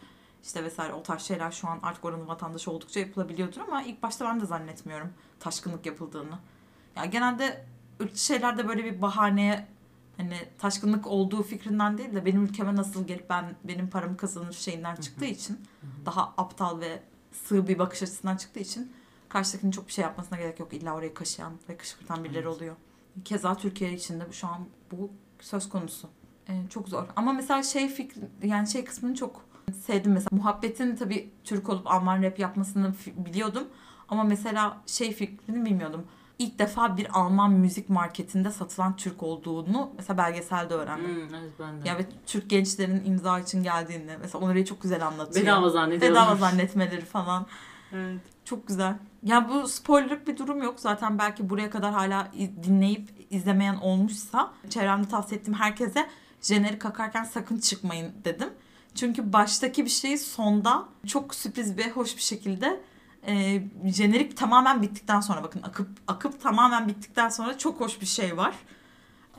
[0.44, 4.26] İşte vesaire o tarz şeyler şu an artık oranın vatandaşı oldukça yapılabiliyordur ama ilk başta
[4.26, 6.40] ben de zannetmiyorum taşkınlık yapıldığını.
[6.96, 7.66] Ya genelde
[8.16, 9.68] şeylerde böyle bir bahaneye
[10.18, 14.96] hani taşkınlık olduğu fikrinden değil de benim ülkeme nasıl gelip ben benim paramı kazanır şeyinden
[14.96, 15.60] çıktığı için
[16.06, 18.94] daha aptal ve sığ bir bakış açısından çıktığı için
[19.30, 20.74] karşıdakinin çok bir şey yapmasına gerek yok.
[20.74, 22.56] İlla orayı kaşıyan ve kışkırtan birileri Evet.
[22.56, 22.76] oluyor.
[23.26, 26.10] Keza Türkiye içinde şu an bu söz konusu.
[26.50, 27.08] Ee, çok zor.
[27.16, 29.46] Ama mesela şey fikri yani şey kısmını çok
[29.86, 30.30] sevdim mesela.
[30.32, 33.64] Muhabbetin tabii Türk olup Alman rap yapmasını biliyordum.
[34.10, 36.06] Ama mesela şey fikrini bilmiyordum.
[36.40, 41.16] İlk defa bir Alman müzik marketinde satılan Türk olduğunu mesela belgeselde öğrendim.
[41.16, 41.90] Hmm, evet ben de.
[41.90, 45.46] Ya ve Türk gençlerin imza için geldiğini mesela orayı çok güzel anlatıyor.
[45.46, 46.22] Bedava zannediyorlar.
[46.24, 47.46] Bedava zannetmeleri falan.
[47.94, 48.20] Evet.
[48.46, 48.96] Çok güzel.
[49.24, 50.80] Ya bu spoilerlık bir durum yok.
[50.80, 52.28] Zaten belki buraya kadar hala
[52.64, 56.10] dinleyip izlemeyen olmuşsa çevremde tavsiye ettiğim herkese
[56.42, 58.50] jenerik akarken sakın çıkmayın dedim.
[58.96, 62.82] Çünkü baştaki bir şeyi sonda çok sürpriz ve hoş bir şekilde
[63.28, 68.38] e, jenerik tamamen bittikten sonra bakın akıp akıp tamamen bittikten sonra çok hoş bir şey
[68.38, 68.56] var.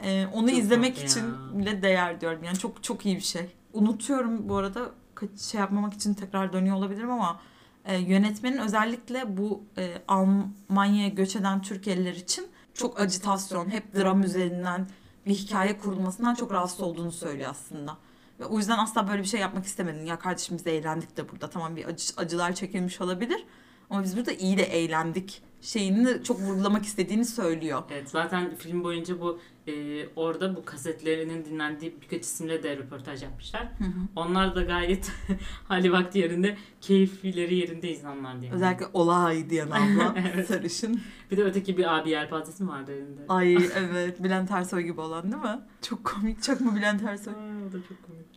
[0.05, 1.59] E, onu Çok izlemek tatlı için ya.
[1.59, 2.45] bile değer diyorum.
[2.45, 3.51] Yani çok çok iyi bir şey.
[3.73, 7.41] Unutuyorum bu arada ka- şey yapmamak için tekrar dönüyor olabilirim ama
[7.85, 14.89] e, yönetmenin özellikle bu e, Almanya'ya göç eden Türkiye'liler için çok acitasyon, hep dram üzerinden
[15.27, 17.97] bir hikaye kurulmasından çok rahatsız olduğunu söylüyor aslında.
[18.43, 20.07] Ve o yüzden asla böyle bir şey yapmak istemedim.
[20.07, 21.51] Ya kardeşim biz eğlendik de burada.
[21.51, 23.45] Tamam bir acı, acılar çekilmiş olabilir.
[23.91, 25.43] Ama biz burada iyi de eğlendik.
[25.61, 27.83] Şeyini çok vurgulamak istediğini söylüyor.
[27.91, 29.73] Evet zaten film boyunca bu e,
[30.17, 33.69] orada bu kasetlerinin dinlendiği birkaç isimle de röportaj yapmışlar.
[34.17, 35.13] Onlar da gayet
[35.69, 38.53] hali vakti yerinde, keyifleri yerinde insanlar diye.
[38.53, 40.49] Özellikle olay diyen abla Evet.
[40.49, 41.01] sarışın.
[41.31, 43.21] Bir de öteki bir abi yelpazesi mi vardı elinde?
[43.29, 45.61] Ay evet Bülent Ersoy gibi olan değil mi?
[45.83, 47.35] Çok komik çok mu Bülent Ersoy?
[47.35, 48.32] Aa, o da çok komikti.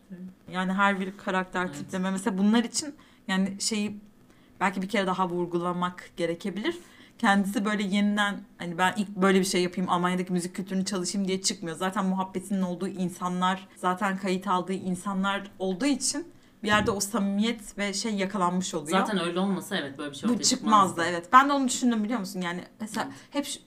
[0.51, 1.75] Yani her bir karakter Evet.
[1.75, 2.95] tipleme mesela bunlar için
[3.27, 3.99] yani şeyi
[4.59, 6.77] belki bir kere daha vurgulamak gerekebilir.
[7.17, 11.41] Kendisi böyle yeniden hani ben ilk böyle bir şey yapayım Almanya'daki müzik kültürünü çalışayım diye
[11.41, 11.77] çıkmıyor.
[11.77, 16.27] Zaten muhabbetinin olduğu insanlar, zaten kayıt aldığı insanlar olduğu için
[16.63, 18.99] bir yerde o samimiyet ve şey yakalanmış oluyor.
[18.99, 21.09] Zaten öyle olmasa evet böyle bir şey Bu ortaya çıkmazdı çıkmazdı.
[21.11, 21.29] evet.
[21.33, 22.41] Ben de onu düşündüm biliyor musun?
[22.41, 23.65] Yani mesela hep şu- mesela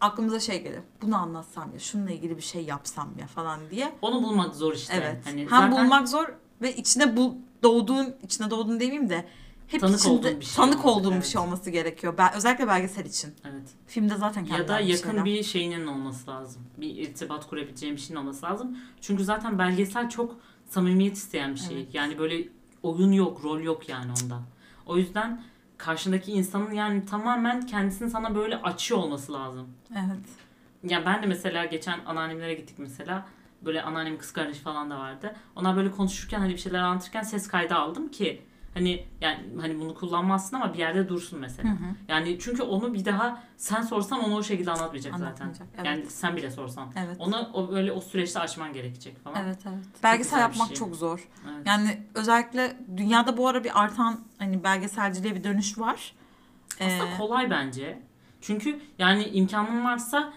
[0.00, 0.80] aklımıza şey gelir.
[1.02, 3.92] Bunu anlatsam ya, şununla ilgili bir şey yapsam ya falan diye.
[4.02, 4.94] Onu bulmak zor işte.
[4.96, 5.26] Evet.
[5.26, 6.26] Hani Hem zaten bulmak zor
[6.62, 9.28] ve içine bu doğduğun, içine doğduğun demeyeyim de
[9.66, 11.22] hep Tanık içinde olduğun bir şey tanık olmalı, olduğun evet.
[11.22, 12.14] bir şey olması gerekiyor.
[12.18, 13.34] Ben, özellikle belgesel için.
[13.44, 13.68] Evet.
[13.86, 15.24] Filmde zaten Ya kendileri da yakın şeyler.
[15.24, 16.62] bir şeyinin olması lazım.
[16.76, 18.78] Bir irtibat kurabileceğim bir şeyin olması lazım.
[19.00, 20.36] Çünkü zaten belgesel çok
[20.70, 21.76] samimiyet isteyen bir şey.
[21.76, 21.94] Evet.
[21.94, 22.48] Yani böyle
[22.82, 24.40] oyun yok, rol yok yani onda.
[24.86, 25.42] O yüzden
[25.84, 29.68] karşındaki insanın yani tamamen kendisini sana böyle açıyor olması lazım.
[29.92, 30.28] Evet.
[30.92, 33.26] Ya ben de mesela geçen anneannemlere gittik mesela.
[33.62, 35.34] Böyle anneannemin kız kardeşi falan da vardı.
[35.56, 38.42] Onlar böyle konuşurken hani bir şeyler anlatırken ses kaydı aldım ki
[38.74, 41.76] Hani yani hani bunu kullanmazsın ama bir yerde dursun mesela.
[42.08, 45.24] Yani çünkü onu bir daha sen sorsan onu o şekilde anlatmayacak, zaten.
[45.26, 45.86] Anlatmayacak, evet.
[45.86, 46.92] Yani sen bile sorsan.
[46.96, 47.16] Evet.
[47.18, 49.44] Onu o böyle o süreçte aşman gerekecek falan.
[49.44, 49.84] Evet evet.
[50.02, 50.76] Belgesel güzel bir yapmak şey.
[50.76, 51.28] çok zor.
[51.54, 51.66] Evet.
[51.66, 56.14] Yani özellikle dünyada bu ara bir artan hani belgeselciliğe bir dönüş var.
[56.80, 58.02] Aslında Ee, kolay bence.
[58.40, 60.32] Çünkü yani imkanın varsa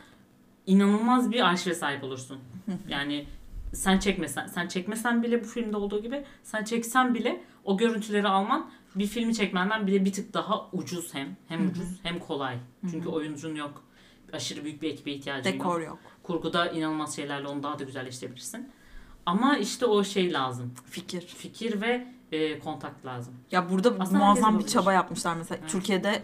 [0.65, 2.39] inanılmaz bir arşive sahip olursun.
[2.87, 3.25] yani
[3.73, 8.71] sen çekmesen, sen çekmesen bile bu filmde olduğu gibi sen çeksen bile o görüntüleri alman
[8.95, 11.38] bir filmi çekmenden bile bir tık daha ucuz hem.
[11.47, 12.57] Hem ucuz hem kolay.
[12.91, 13.83] Çünkü oyuncun yok.
[14.33, 15.59] Aşırı büyük bir ekibe ihtiyacın yok.
[15.59, 15.99] dekor yok.
[16.23, 18.69] Kurguda inanılmaz şeylerle onu daha da güzelleştirebilirsin.
[19.25, 20.73] Ama işte o şey lazım.
[20.89, 21.21] Fikir.
[21.21, 23.33] Fikir ve e, kontak lazım.
[23.51, 25.59] Ya burada Aslında muazzam bir çaba yapmışlar mesela.
[25.62, 25.71] Evet.
[25.71, 26.23] Türkiye'de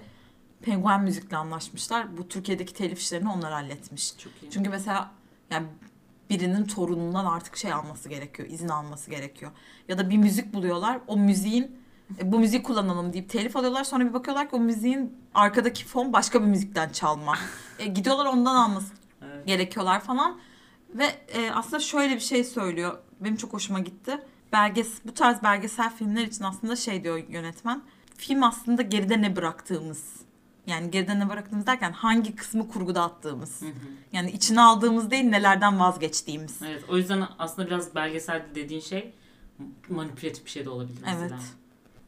[0.61, 2.17] Penguen Müzik'le anlaşmışlar.
[2.17, 4.17] Bu Türkiye'deki telif işlerini onlar halletmiş.
[4.17, 4.51] Çok iyi.
[4.51, 5.11] Çünkü mesela
[5.51, 5.67] yani
[6.29, 9.51] birinin torunundan artık şey alması gerekiyor, izin alması gerekiyor.
[9.87, 10.99] Ya da bir müzik buluyorlar.
[11.07, 11.79] O müziğin
[12.19, 13.83] e, bu müziği kullanalım deyip telif alıyorlar.
[13.83, 17.35] Sonra bir bakıyorlar ki o müziğin arkadaki fon başka bir müzikten çalma.
[17.79, 19.47] E, gidiyorlar ondan alması Evet.
[19.47, 20.39] gerekiyorlar falan.
[20.93, 22.97] Ve e, aslında şöyle bir şey söylüyor.
[23.19, 24.19] Benim çok hoşuma gitti.
[24.53, 27.81] Belges bu tarz belgesel filmler için aslında şey diyor yönetmen.
[28.17, 30.28] Film aslında geride ne bıraktığımız.
[30.67, 33.61] Yani geride ne bıraktığımız derken hangi kısmı kurguda attığımız.
[33.61, 33.71] Hı hı.
[34.13, 36.61] Yani içine aldığımız değil nelerden vazgeçtiğimiz.
[36.61, 39.13] Evet o yüzden aslında biraz belgesel dediğin şey
[39.89, 41.27] manipülatif bir şey de olabilir mesela.
[41.27, 41.53] Evet.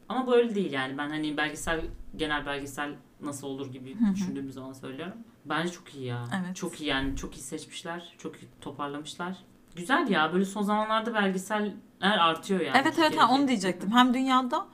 [0.10, 1.82] Ama böyle değil yani ben hani belgesel
[2.16, 4.16] genel belgesel nasıl olur gibi Hı hı.
[4.16, 5.18] düşündüğümüz zaman söylüyorum.
[5.46, 6.28] Bence çok iyi ya.
[6.44, 6.56] Evet.
[6.56, 8.16] Çok iyi yani çok iyi seçmişler.
[8.18, 9.38] Çok iyi toparlamışlar.
[9.76, 12.78] Güzel ya böyle son zamanlarda belgeseller artıyor yani.
[12.82, 13.92] evet evet ha, onu diyecektim.
[13.92, 14.66] Hem dünyada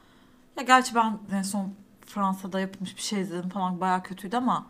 [0.58, 1.74] ya gerçi ben en son
[2.08, 4.68] Fransa'da yapılmış bir şey izledim falan bayağı kötüydü ama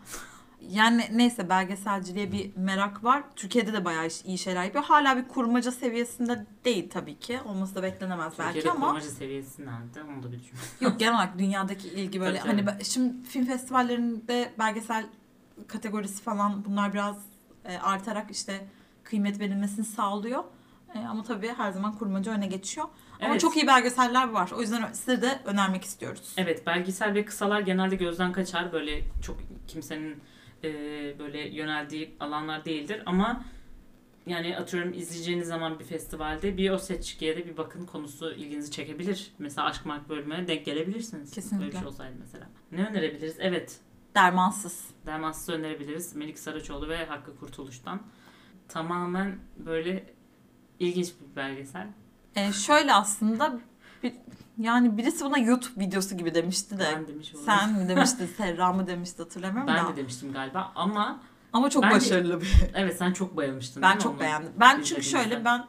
[0.62, 3.24] yani neyse belgeselciliğe bir merak var.
[3.36, 4.84] Türkiye'de de bayağı iyi şeyler yapıyor.
[4.84, 7.40] Hala bir kurmaca seviyesinde değil tabii ki.
[7.46, 10.58] Olması da beklenemez belki Türkiye'de ama kurmaca seviyesi nerede onu da bir düşün.
[10.82, 15.06] yok genel olarak dünyadaki ilgi böyle Tabii, hani şimdi film festivallerinde belgesel
[15.68, 17.18] kategorisi falan bunlar biraz
[17.66, 18.68] e, artarak işte
[19.04, 20.44] kıymet verilmesini sağlıyor.
[20.96, 22.88] E, ama tabii her zaman kurmaca öne geçiyor.
[23.22, 23.42] Ama Evet.
[23.42, 24.52] çok iyi belgeseller var.
[24.56, 26.34] O yüzden size de önermek istiyoruz.
[26.38, 28.72] Evet belgesel ve kısalar genelde gözden kaçar.
[28.72, 30.22] Böyle çok kimsenin
[30.64, 30.70] e,
[31.20, 33.44] böyle yöneldiği alanlar değildir ama
[34.28, 39.32] yani atıyorum izleyeceğiniz zaman bir festivalde bir o seçkiye de bir bakın konusu ilginizi çekebilir.
[39.40, 41.32] Mesela Aşk Mark bölümüne denk gelebilirsiniz.
[41.32, 41.60] Kesinlikle.
[41.66, 42.50] Böyle bir şey olsaydı mesela.
[42.72, 43.36] Ne önerebiliriz?
[43.40, 43.80] Evet.
[44.16, 44.86] Dermansız.
[45.06, 46.16] Dermansız'ı önerebiliriz.
[46.16, 48.02] Melik Saraçoğlu ve Hakkı Kurtuluş'tan.
[48.68, 50.14] Tamamen böyle
[50.80, 51.88] ilginç bir belgesel.
[52.36, 53.60] E, şöyle aslında
[54.04, 54.14] bir,
[54.58, 56.94] yani birisi buna YouTube videosu gibi demişti de.
[56.96, 57.46] Ben demiş olurum.
[57.46, 59.90] Sen mi demiştin, Serra mı demişti hatırlamıyorum Ben da.
[59.92, 61.20] de demiştim galiba ama
[61.54, 62.54] Ama çok Bence- başarılı bir.
[62.74, 64.52] evet sen çok bayılmıştın Ben çok beğendim.
[64.60, 65.66] Ben çünkü şöyle ben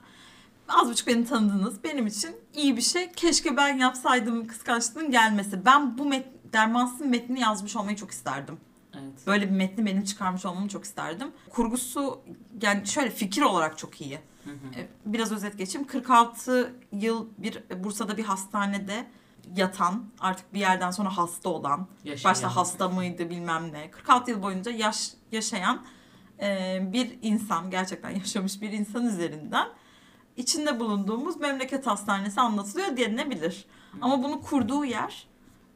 [0.68, 1.84] az buçuk beni tanıdınız.
[1.84, 3.12] Benim için iyi bir şey.
[3.12, 5.64] Keşke ben yapsaydım kıskançlığın gelmesi.
[5.64, 8.58] Ben bu met Dermans'ın metnini yazmış olmayı çok isterdim.
[8.94, 9.26] Evet.
[9.26, 11.28] Böyle bir metni benim çıkarmış olmamı çok isterdim.
[11.50, 12.20] Kurgusu
[12.62, 14.18] yani şöyle fikir olarak çok iyi.
[14.76, 15.86] E, Biraz özet geçeyim.
[15.86, 19.06] 46 yıl bir Bursa'da bir hastanede
[19.56, 22.30] yatan, artık bir yerden sonra hasta olan, Yaşayan.
[22.30, 23.90] başta hasta mıydı bilmem ne.
[23.90, 25.84] 46 yıl boyunca yaş yaşayan
[26.40, 29.68] e, bir insan, gerçekten yaşamış bir insan üzerinden
[30.36, 33.64] içinde bulunduğumuz memleket hastanesi anlatılıyor denilebilir.
[34.00, 35.26] Ama bunu kurduğu yer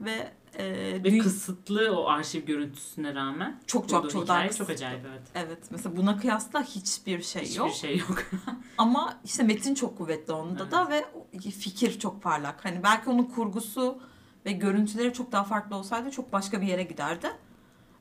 [0.01, 0.65] ve e,
[1.05, 4.65] Ve dü- kısıtlı o arşiv görüntüsüne rağmen çok çok çok daha kısıtlı.
[4.65, 5.23] çok acayip evet.
[5.35, 7.73] Evet mesela buna kıyasla hiçbir şey Hiçbir yok.
[7.75, 8.23] şey yok.
[8.79, 11.05] Ama işte metin çok kuvvetli onda da ve
[11.51, 12.65] fikir çok parlak.
[12.65, 13.99] Hani belki onun kurgusu
[14.47, 17.27] ve görüntüleri çok daha farklı olsaydı çok başka bir yere giderdi.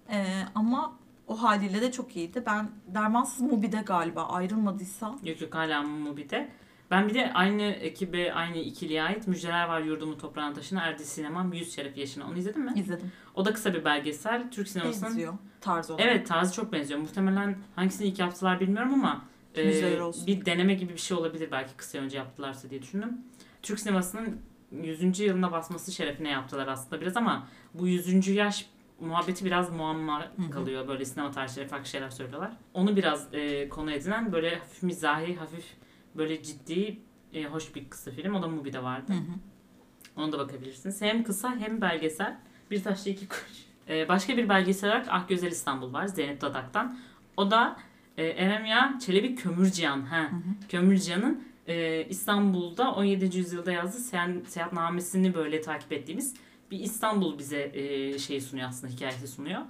[0.10, 0.94] Ee, ama
[1.28, 2.44] o haliyle de çok iyiydi.
[2.46, 6.52] Ben Dermansız Mubi'de galiba ayrılmadıysa yok yok hala Mubi'de.
[6.92, 11.54] Ben bir de aynı ekibe, aynı ikiliye ait Müjdeler Var Yurdumu Toprağın Taşına Erdi Sinemam
[11.54, 12.26] 100 Şeref Yaşına.
[12.26, 12.74] Onu izledin mi?
[12.76, 13.12] izledim.
[13.36, 14.52] O da kısa bir belgesel.
[14.52, 16.06] Türk sinemasının Benziyor tarz olarak.
[16.06, 17.00] Evet tarzı çok benziyor.
[17.00, 19.26] Muhtemelen hangisini ilk yaptılar bilmiyorum ama
[19.56, 20.28] e, olsun.
[20.28, 23.18] bir deneme gibi bir şey olabilir belki kısa önce yaptılarsa diye düşündüm.
[23.62, 25.20] Türk sinemasının 100.
[25.20, 28.28] yılına basması şerefine yaptılar aslında biraz ama bu 100.
[28.28, 30.88] yaş muhabbeti biraz muamma kalıyor.
[30.88, 32.52] Böyle sinema tarihçileri farklı şeyler söylüyorlar.
[32.74, 35.66] Onu biraz e, konu edinen böyle hafif mizahi, hafif
[36.16, 37.00] böyle ciddi,
[37.34, 38.36] e, hoş bir kısa film.
[38.36, 39.14] O da Mubi'de vardı.
[39.14, 40.22] Hı hı.
[40.22, 41.02] Ona da bakabilirsiniz.
[41.02, 42.38] Hem kısa hem belgesel.
[42.72, 43.66] Bir taşla iki kuş.
[43.90, 47.00] Ee, başka bir belgesel olarak Ah Güzel İstanbul var Zeynep Dadak'tan.
[47.38, 47.78] O da
[48.18, 50.02] e, Eremya Çelebi Kömürcihan.
[50.02, 50.30] Ha.
[50.70, 53.38] Kömürcihan'ın e, İstanbul'da 17.
[53.38, 56.34] yüzyılda yazdığı seyahat, seyahatnamesini böyle takip ettiğimiz
[56.72, 59.62] bir İstanbul bize e, şey sunuyor aslında hikayesi sunuyor.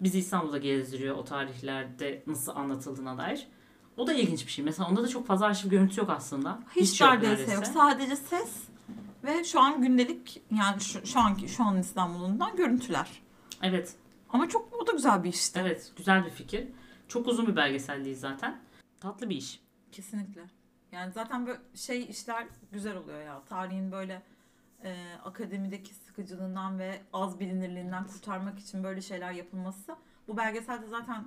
[0.00, 3.46] Bizi İstanbul'da gezdiriyor o tarihlerde nasıl anlatıldığına dair.
[3.96, 4.64] O da ilginç bir şey.
[4.64, 6.58] Mesela onda da çok fazla arşiv görüntüsü yok aslında.
[6.76, 7.66] Hiç, yok neredeyse yok.
[7.66, 8.62] Sadece ses
[9.24, 13.22] Ve şu an gündelik yani şu, şu anki şu an İstanbul'undan görüntüler.
[13.62, 13.94] Evet.
[14.28, 15.58] Ama çok o da güzel bir işti.
[15.62, 15.92] Evet.
[15.96, 16.68] Güzel bir fikir.
[17.08, 18.60] Çok uzun bir belgesel değil zaten.
[19.00, 19.60] Tatlı bir iş.
[19.92, 20.44] Kesinlikle.
[20.92, 23.42] Yani zaten böyle şey işler güzel oluyor ya.
[23.48, 24.22] Tarihin böyle
[24.84, 29.96] e, akademideki sıkıcılığından ve az bilinirliğinden kurtarmak için böyle şeyler yapılması.
[30.28, 31.24] Bu belgeselde zaten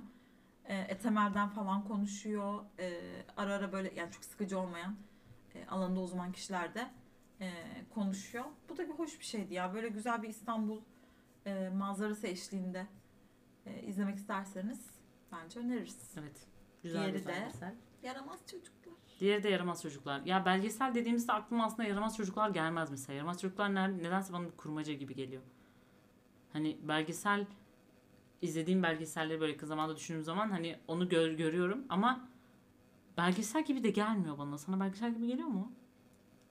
[0.70, 2.64] e, Etemel'den falan konuşuyor.
[2.78, 3.00] E,
[3.36, 4.96] ara ara böyle yani çok sıkıcı olmayan
[5.54, 6.90] e, alanında uzman kişiler de
[7.40, 7.52] e,
[7.94, 8.44] konuşuyor.
[8.68, 9.74] Bu da bir hoş bir şeydi ya.
[9.74, 10.80] Böyle güzel bir İstanbul
[11.46, 12.86] e, manzarası eşliğinde
[13.66, 14.90] e, izlemek isterseniz
[15.32, 16.14] bence öneririz.
[16.20, 16.46] Evet.
[16.82, 17.74] Güzel Diğeri bir de- belgesel.
[18.02, 18.94] Yaramaz çocuklar.
[19.20, 20.20] Diğeri de yaramaz çocuklar.
[20.24, 23.16] Ya belgesel dediğimizde aklıma aslında yaramaz çocuklar gelmez mesela.
[23.16, 25.42] Yaramaz çocuklar ne- nedense bana bir kurmaca gibi geliyor.
[26.52, 27.46] Hani belgesel
[28.42, 32.28] izlediğim belgeselleri böyle yakın zamanda düşündüğüm zaman hani onu gör, görüyorum ama
[33.16, 34.58] belgesel gibi de gelmiyor bana.
[34.58, 35.72] Sana belgesel gibi geliyor mu?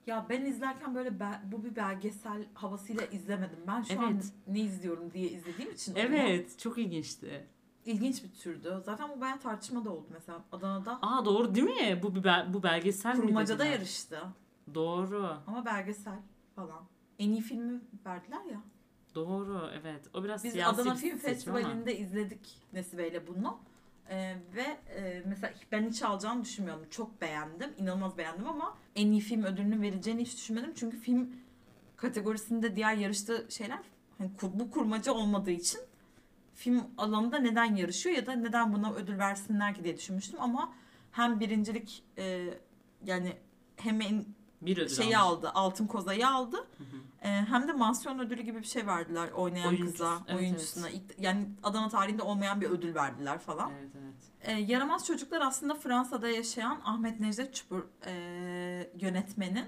[0.07, 3.59] Ya ben izlerken böyle be- bu bir belgesel havasıyla izlemedim.
[3.67, 4.31] Ben şu an Evet.
[4.47, 7.47] ne izliyorum diye izlediğim için Evet, çok ilginçti.
[7.85, 8.81] ilginç bir türdü.
[8.85, 10.99] Zaten bu bayağı tartışma da oldu mesela Adana'da.
[11.01, 11.99] Aa doğru değil mi?
[12.03, 14.19] Bu bir bel- bu belgesel mi Kurmacada yarıştı
[14.73, 15.37] Doğru.
[15.47, 16.19] ama belgesel
[16.55, 16.83] falan.
[17.19, 18.61] En iyi filmi verdiler ya.
[19.25, 20.01] Doğru evet.
[20.13, 21.59] O biraz Biz siyasi Adana bir Film seçim ama.
[21.59, 23.57] Festivali'nde izledik Nesibe ile bunu.
[24.09, 26.85] Ee, ve e, mesela ben hiç alacağını düşünmüyorum.
[26.89, 27.69] Çok beğendim.
[27.77, 30.73] inanılmaz beğendim ama en iyi film ödülünü vereceğini hiç düşünmedim.
[30.75, 31.29] Çünkü film
[31.97, 33.79] kategorisinde diğer yarıştığı şeyler
[34.17, 35.81] hani kur- bu kurmaca olmadığı için
[36.55, 40.73] film alanında neden yarışıyor ya da neden buna ödül versinler ki diye düşünmüştüm ama
[41.11, 42.47] hem birincilik e,
[43.05, 43.33] yani
[43.75, 44.25] hem en
[44.61, 45.37] Bir ödül şeyi almış.
[45.37, 46.57] aldı, altın kozayı aldı.
[46.57, 46.97] Hı hı.
[47.21, 50.89] Ee, hem de mansiyon ödülü gibi bir şey verdiler oynayan Oyuncusu, kıza, evet, oyuncusuna.
[50.89, 53.71] İlk- Yani Adana tarihinde olmayan bir ödül verdiler falan.
[53.71, 54.13] Evet evet.
[54.41, 58.11] Ee, Yaramaz Çocuklar aslında Fransa'da yaşayan Ahmet Necdet Çupur e,
[58.99, 59.65] yönetmenin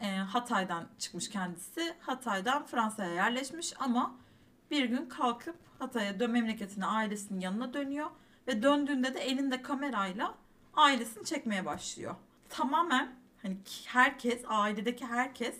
[0.00, 1.94] e, Hatay'dan çıkmış kendisi.
[2.00, 4.14] Hatay'dan Fransa'ya yerleşmiş ama
[4.70, 8.10] bir gün kalkıp Hatay'a dön memleketine ailesinin yanına dönüyor
[8.46, 10.34] ve döndüğünde de elinde kamerayla
[10.74, 12.14] ailesini çekmeye başlıyor.
[12.48, 15.54] Tamamen hani herkes, ailedeki herkes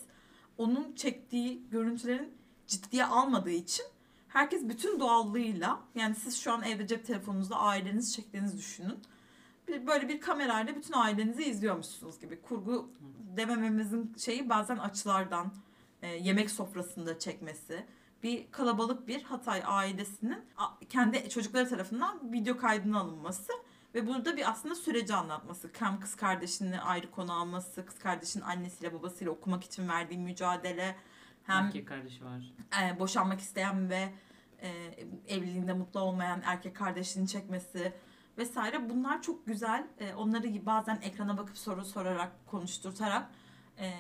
[0.61, 2.35] onun çektiği görüntülerin
[2.67, 3.87] ciddiye almadığı için
[4.29, 8.99] herkes bütün doğallığıyla yani siz şu an evde cep telefonunuzda ailenizi çektiğinizi düşünün.
[9.69, 12.43] Bir, böyle bir kamerayla bütün ailenizi izliyormuşsunuz gibi.
[12.43, 12.91] Kurgu
[13.37, 15.53] demememizin şeyi bazen açılardan
[16.03, 17.87] e, yemek sofrasında çekmesi.
[18.23, 20.39] Bir kalabalık bir Hatay ailesinin
[20.89, 23.53] kendi çocukları tarafından video kaydına alınması
[23.95, 25.71] ve burada bir aslında süreci anlatması.
[25.79, 30.97] Hem kız kardeşini ayrı konu alması, kız kardeşin annesiyle babasıyla okumak için verdiği mücadele,
[31.45, 32.55] hem Erkek kardeşi var.
[32.83, 34.13] e, boşanmak isteyen ve
[34.63, 34.69] e,
[35.29, 37.93] evliliğinde mutlu olmayan erkek kardeşini çekmesi
[38.39, 39.87] vesaire bunlar çok güzel.
[39.99, 43.31] E, onları bazen ekrana bakıp soru sorarak konuşturtarak
[43.79, 43.95] e,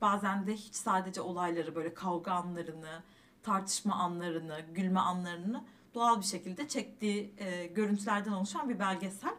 [0.00, 3.02] bazen de hiç sadece olayları böyle kavga anlarını,
[3.42, 9.34] tartışma anlarını, gülme anlarını doğal bir şekilde çektiği e, görüntülerden oluşan bir belgesel.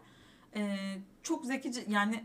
[0.55, 0.77] E,
[1.23, 2.23] çok zekice yani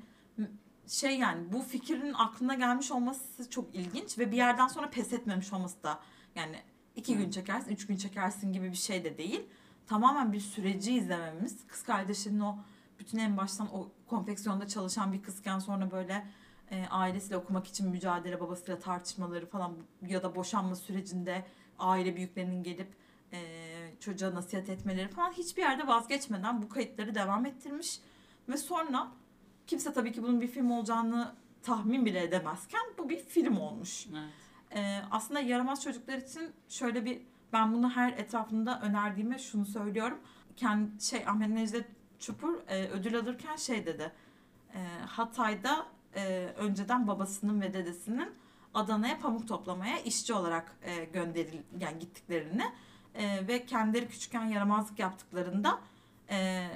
[0.86, 5.52] şey yani bu fikrin aklına gelmiş olması çok ilginç ve bir yerden sonra pes etmemiş
[5.52, 6.00] olması da
[6.34, 6.56] yani
[6.96, 7.30] iki gün Hı.
[7.30, 9.46] çekersin, üç gün çekersin gibi bir şey de değil.
[9.86, 11.66] Tamamen bir süreci izlememiz.
[11.66, 12.56] Kız kardeşinin o
[12.98, 16.26] bütün en baştan o konfeksiyonda çalışan bir kızken sonra böyle
[16.70, 21.44] e, ailesiyle okumak için mücadele, babasıyla tartışmaları falan ya da boşanma sürecinde
[21.78, 22.88] aile büyüklerinin gelip
[24.00, 28.00] çocuğa nasihat etmeleri falan hiçbir yerde vazgeçmeden bu kayıtları devam ettirmiş
[28.48, 29.08] ve sonra
[29.66, 34.06] kimse tabii ki bunun bir film olacağını tahmin bile edemezken bu bir film olmuş.
[34.12, 34.30] Evet.
[34.74, 40.18] Ee, aslında yaramaz çocuklar için şöyle bir ben bunu her etrafında önerdiğime şunu söylüyorum.
[40.56, 41.86] Kendi şey Ahmet Necdet
[42.18, 44.12] Çupur e, ödül alırken şey dedi.
[44.74, 48.30] E, Hatay'da e, önceden babasının ve dedesinin
[48.74, 52.64] Adana'ya pamuk toplamaya işçi olarak e, gönderil yani gittiklerini
[53.18, 55.78] e, ve kendileri küçükken yaramazlık yaptıklarında
[56.30, 56.66] e,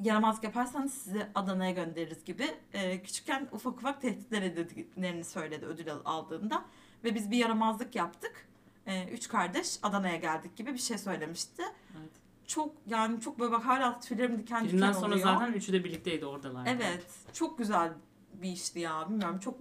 [0.00, 6.00] yaramazlık yaparsanız sizi Adana'ya göndeririz gibi e, küçükken ufak ufak tehditler edildiklerini söyledi ödül al-
[6.04, 6.64] aldığında
[7.04, 8.46] ve biz bir yaramazlık yaptık.
[8.86, 11.62] E, üç kardeş Adana'ya geldik gibi bir şey söylemişti.
[12.00, 12.10] evet.
[12.46, 15.24] Çok yani çok böyle bak hala tüylerim diken diken Filmden sonra oluyor.
[15.24, 16.66] zaten üçü de birlikteydi oradalar.
[16.66, 17.06] Evet.
[17.32, 17.92] Çok güzel
[18.42, 19.08] bir işti ya.
[19.10, 19.58] Bilmiyorum çok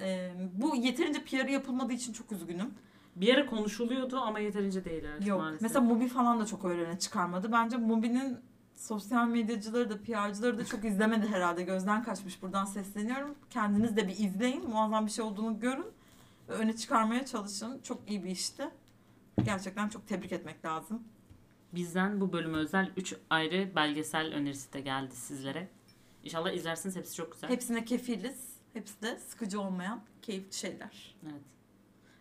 [0.00, 2.74] e, bu yeterince PR'ı yapılmadığı için çok üzgünüm.
[3.16, 5.40] Bir ara konuşuluyordu ama yeterince değil evet, Yok.
[5.40, 5.62] maalesef.
[5.62, 7.52] Mesela Mubi falan da çok öyle öne çıkarmadı.
[7.52, 8.38] Bence Mubi'nin
[8.76, 11.62] sosyal medyacıları da PR'cıları da çok izlemedi herhalde.
[11.62, 12.42] Gözden kaçmış.
[12.42, 13.34] Buradan sesleniyorum.
[13.50, 14.70] Kendiniz de bir izleyin.
[14.70, 15.86] Muazzam bir şey olduğunu görün.
[16.48, 17.80] Ve öne çıkarmaya çalışın.
[17.82, 18.70] Çok iyi bir işti.
[19.42, 21.02] Gerçekten çok tebrik etmek lazım.
[21.74, 25.68] Bizden bu bölüme özel 3 ayrı belgesel önerisi de geldi sizlere.
[26.24, 27.50] İnşallah izlersiniz hepsi çok güzel.
[27.50, 28.50] Hepsine kefiliz.
[28.72, 31.16] Hepsi de sıkıcı olmayan keyifli şeyler.
[31.22, 31.42] Evet.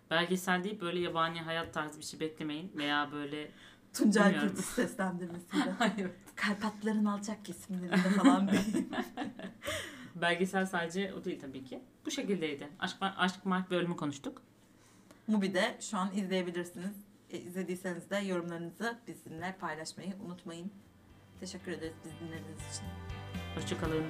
[0.10, 3.51] Belgesel deyip böyle yabani hayat tarzı bir şey beklemeyin veya böyle
[3.93, 4.39] Tuncay.
[4.39, 5.72] Kurtiz seslendirmesiyle.
[5.80, 6.12] Hayır.
[6.36, 8.88] Karpatların alçak kesimlerinde falan değil.
[10.16, 11.82] Belgesel sadece o değil tabii ki.
[12.05, 12.70] Bu şekildeydi.
[12.80, 14.41] Aşk, aşk Mark bölümü konuştuk.
[15.28, 16.95] Mubi'de şu an izleyebilirsiniz.
[17.30, 20.72] E, izlediyseniz de yorumlarınızı bizimle paylaşmayı unutmayın.
[21.39, 22.86] Teşekkür ederiz biz dinlediğiniz için.
[23.55, 24.03] Hoşçakalın.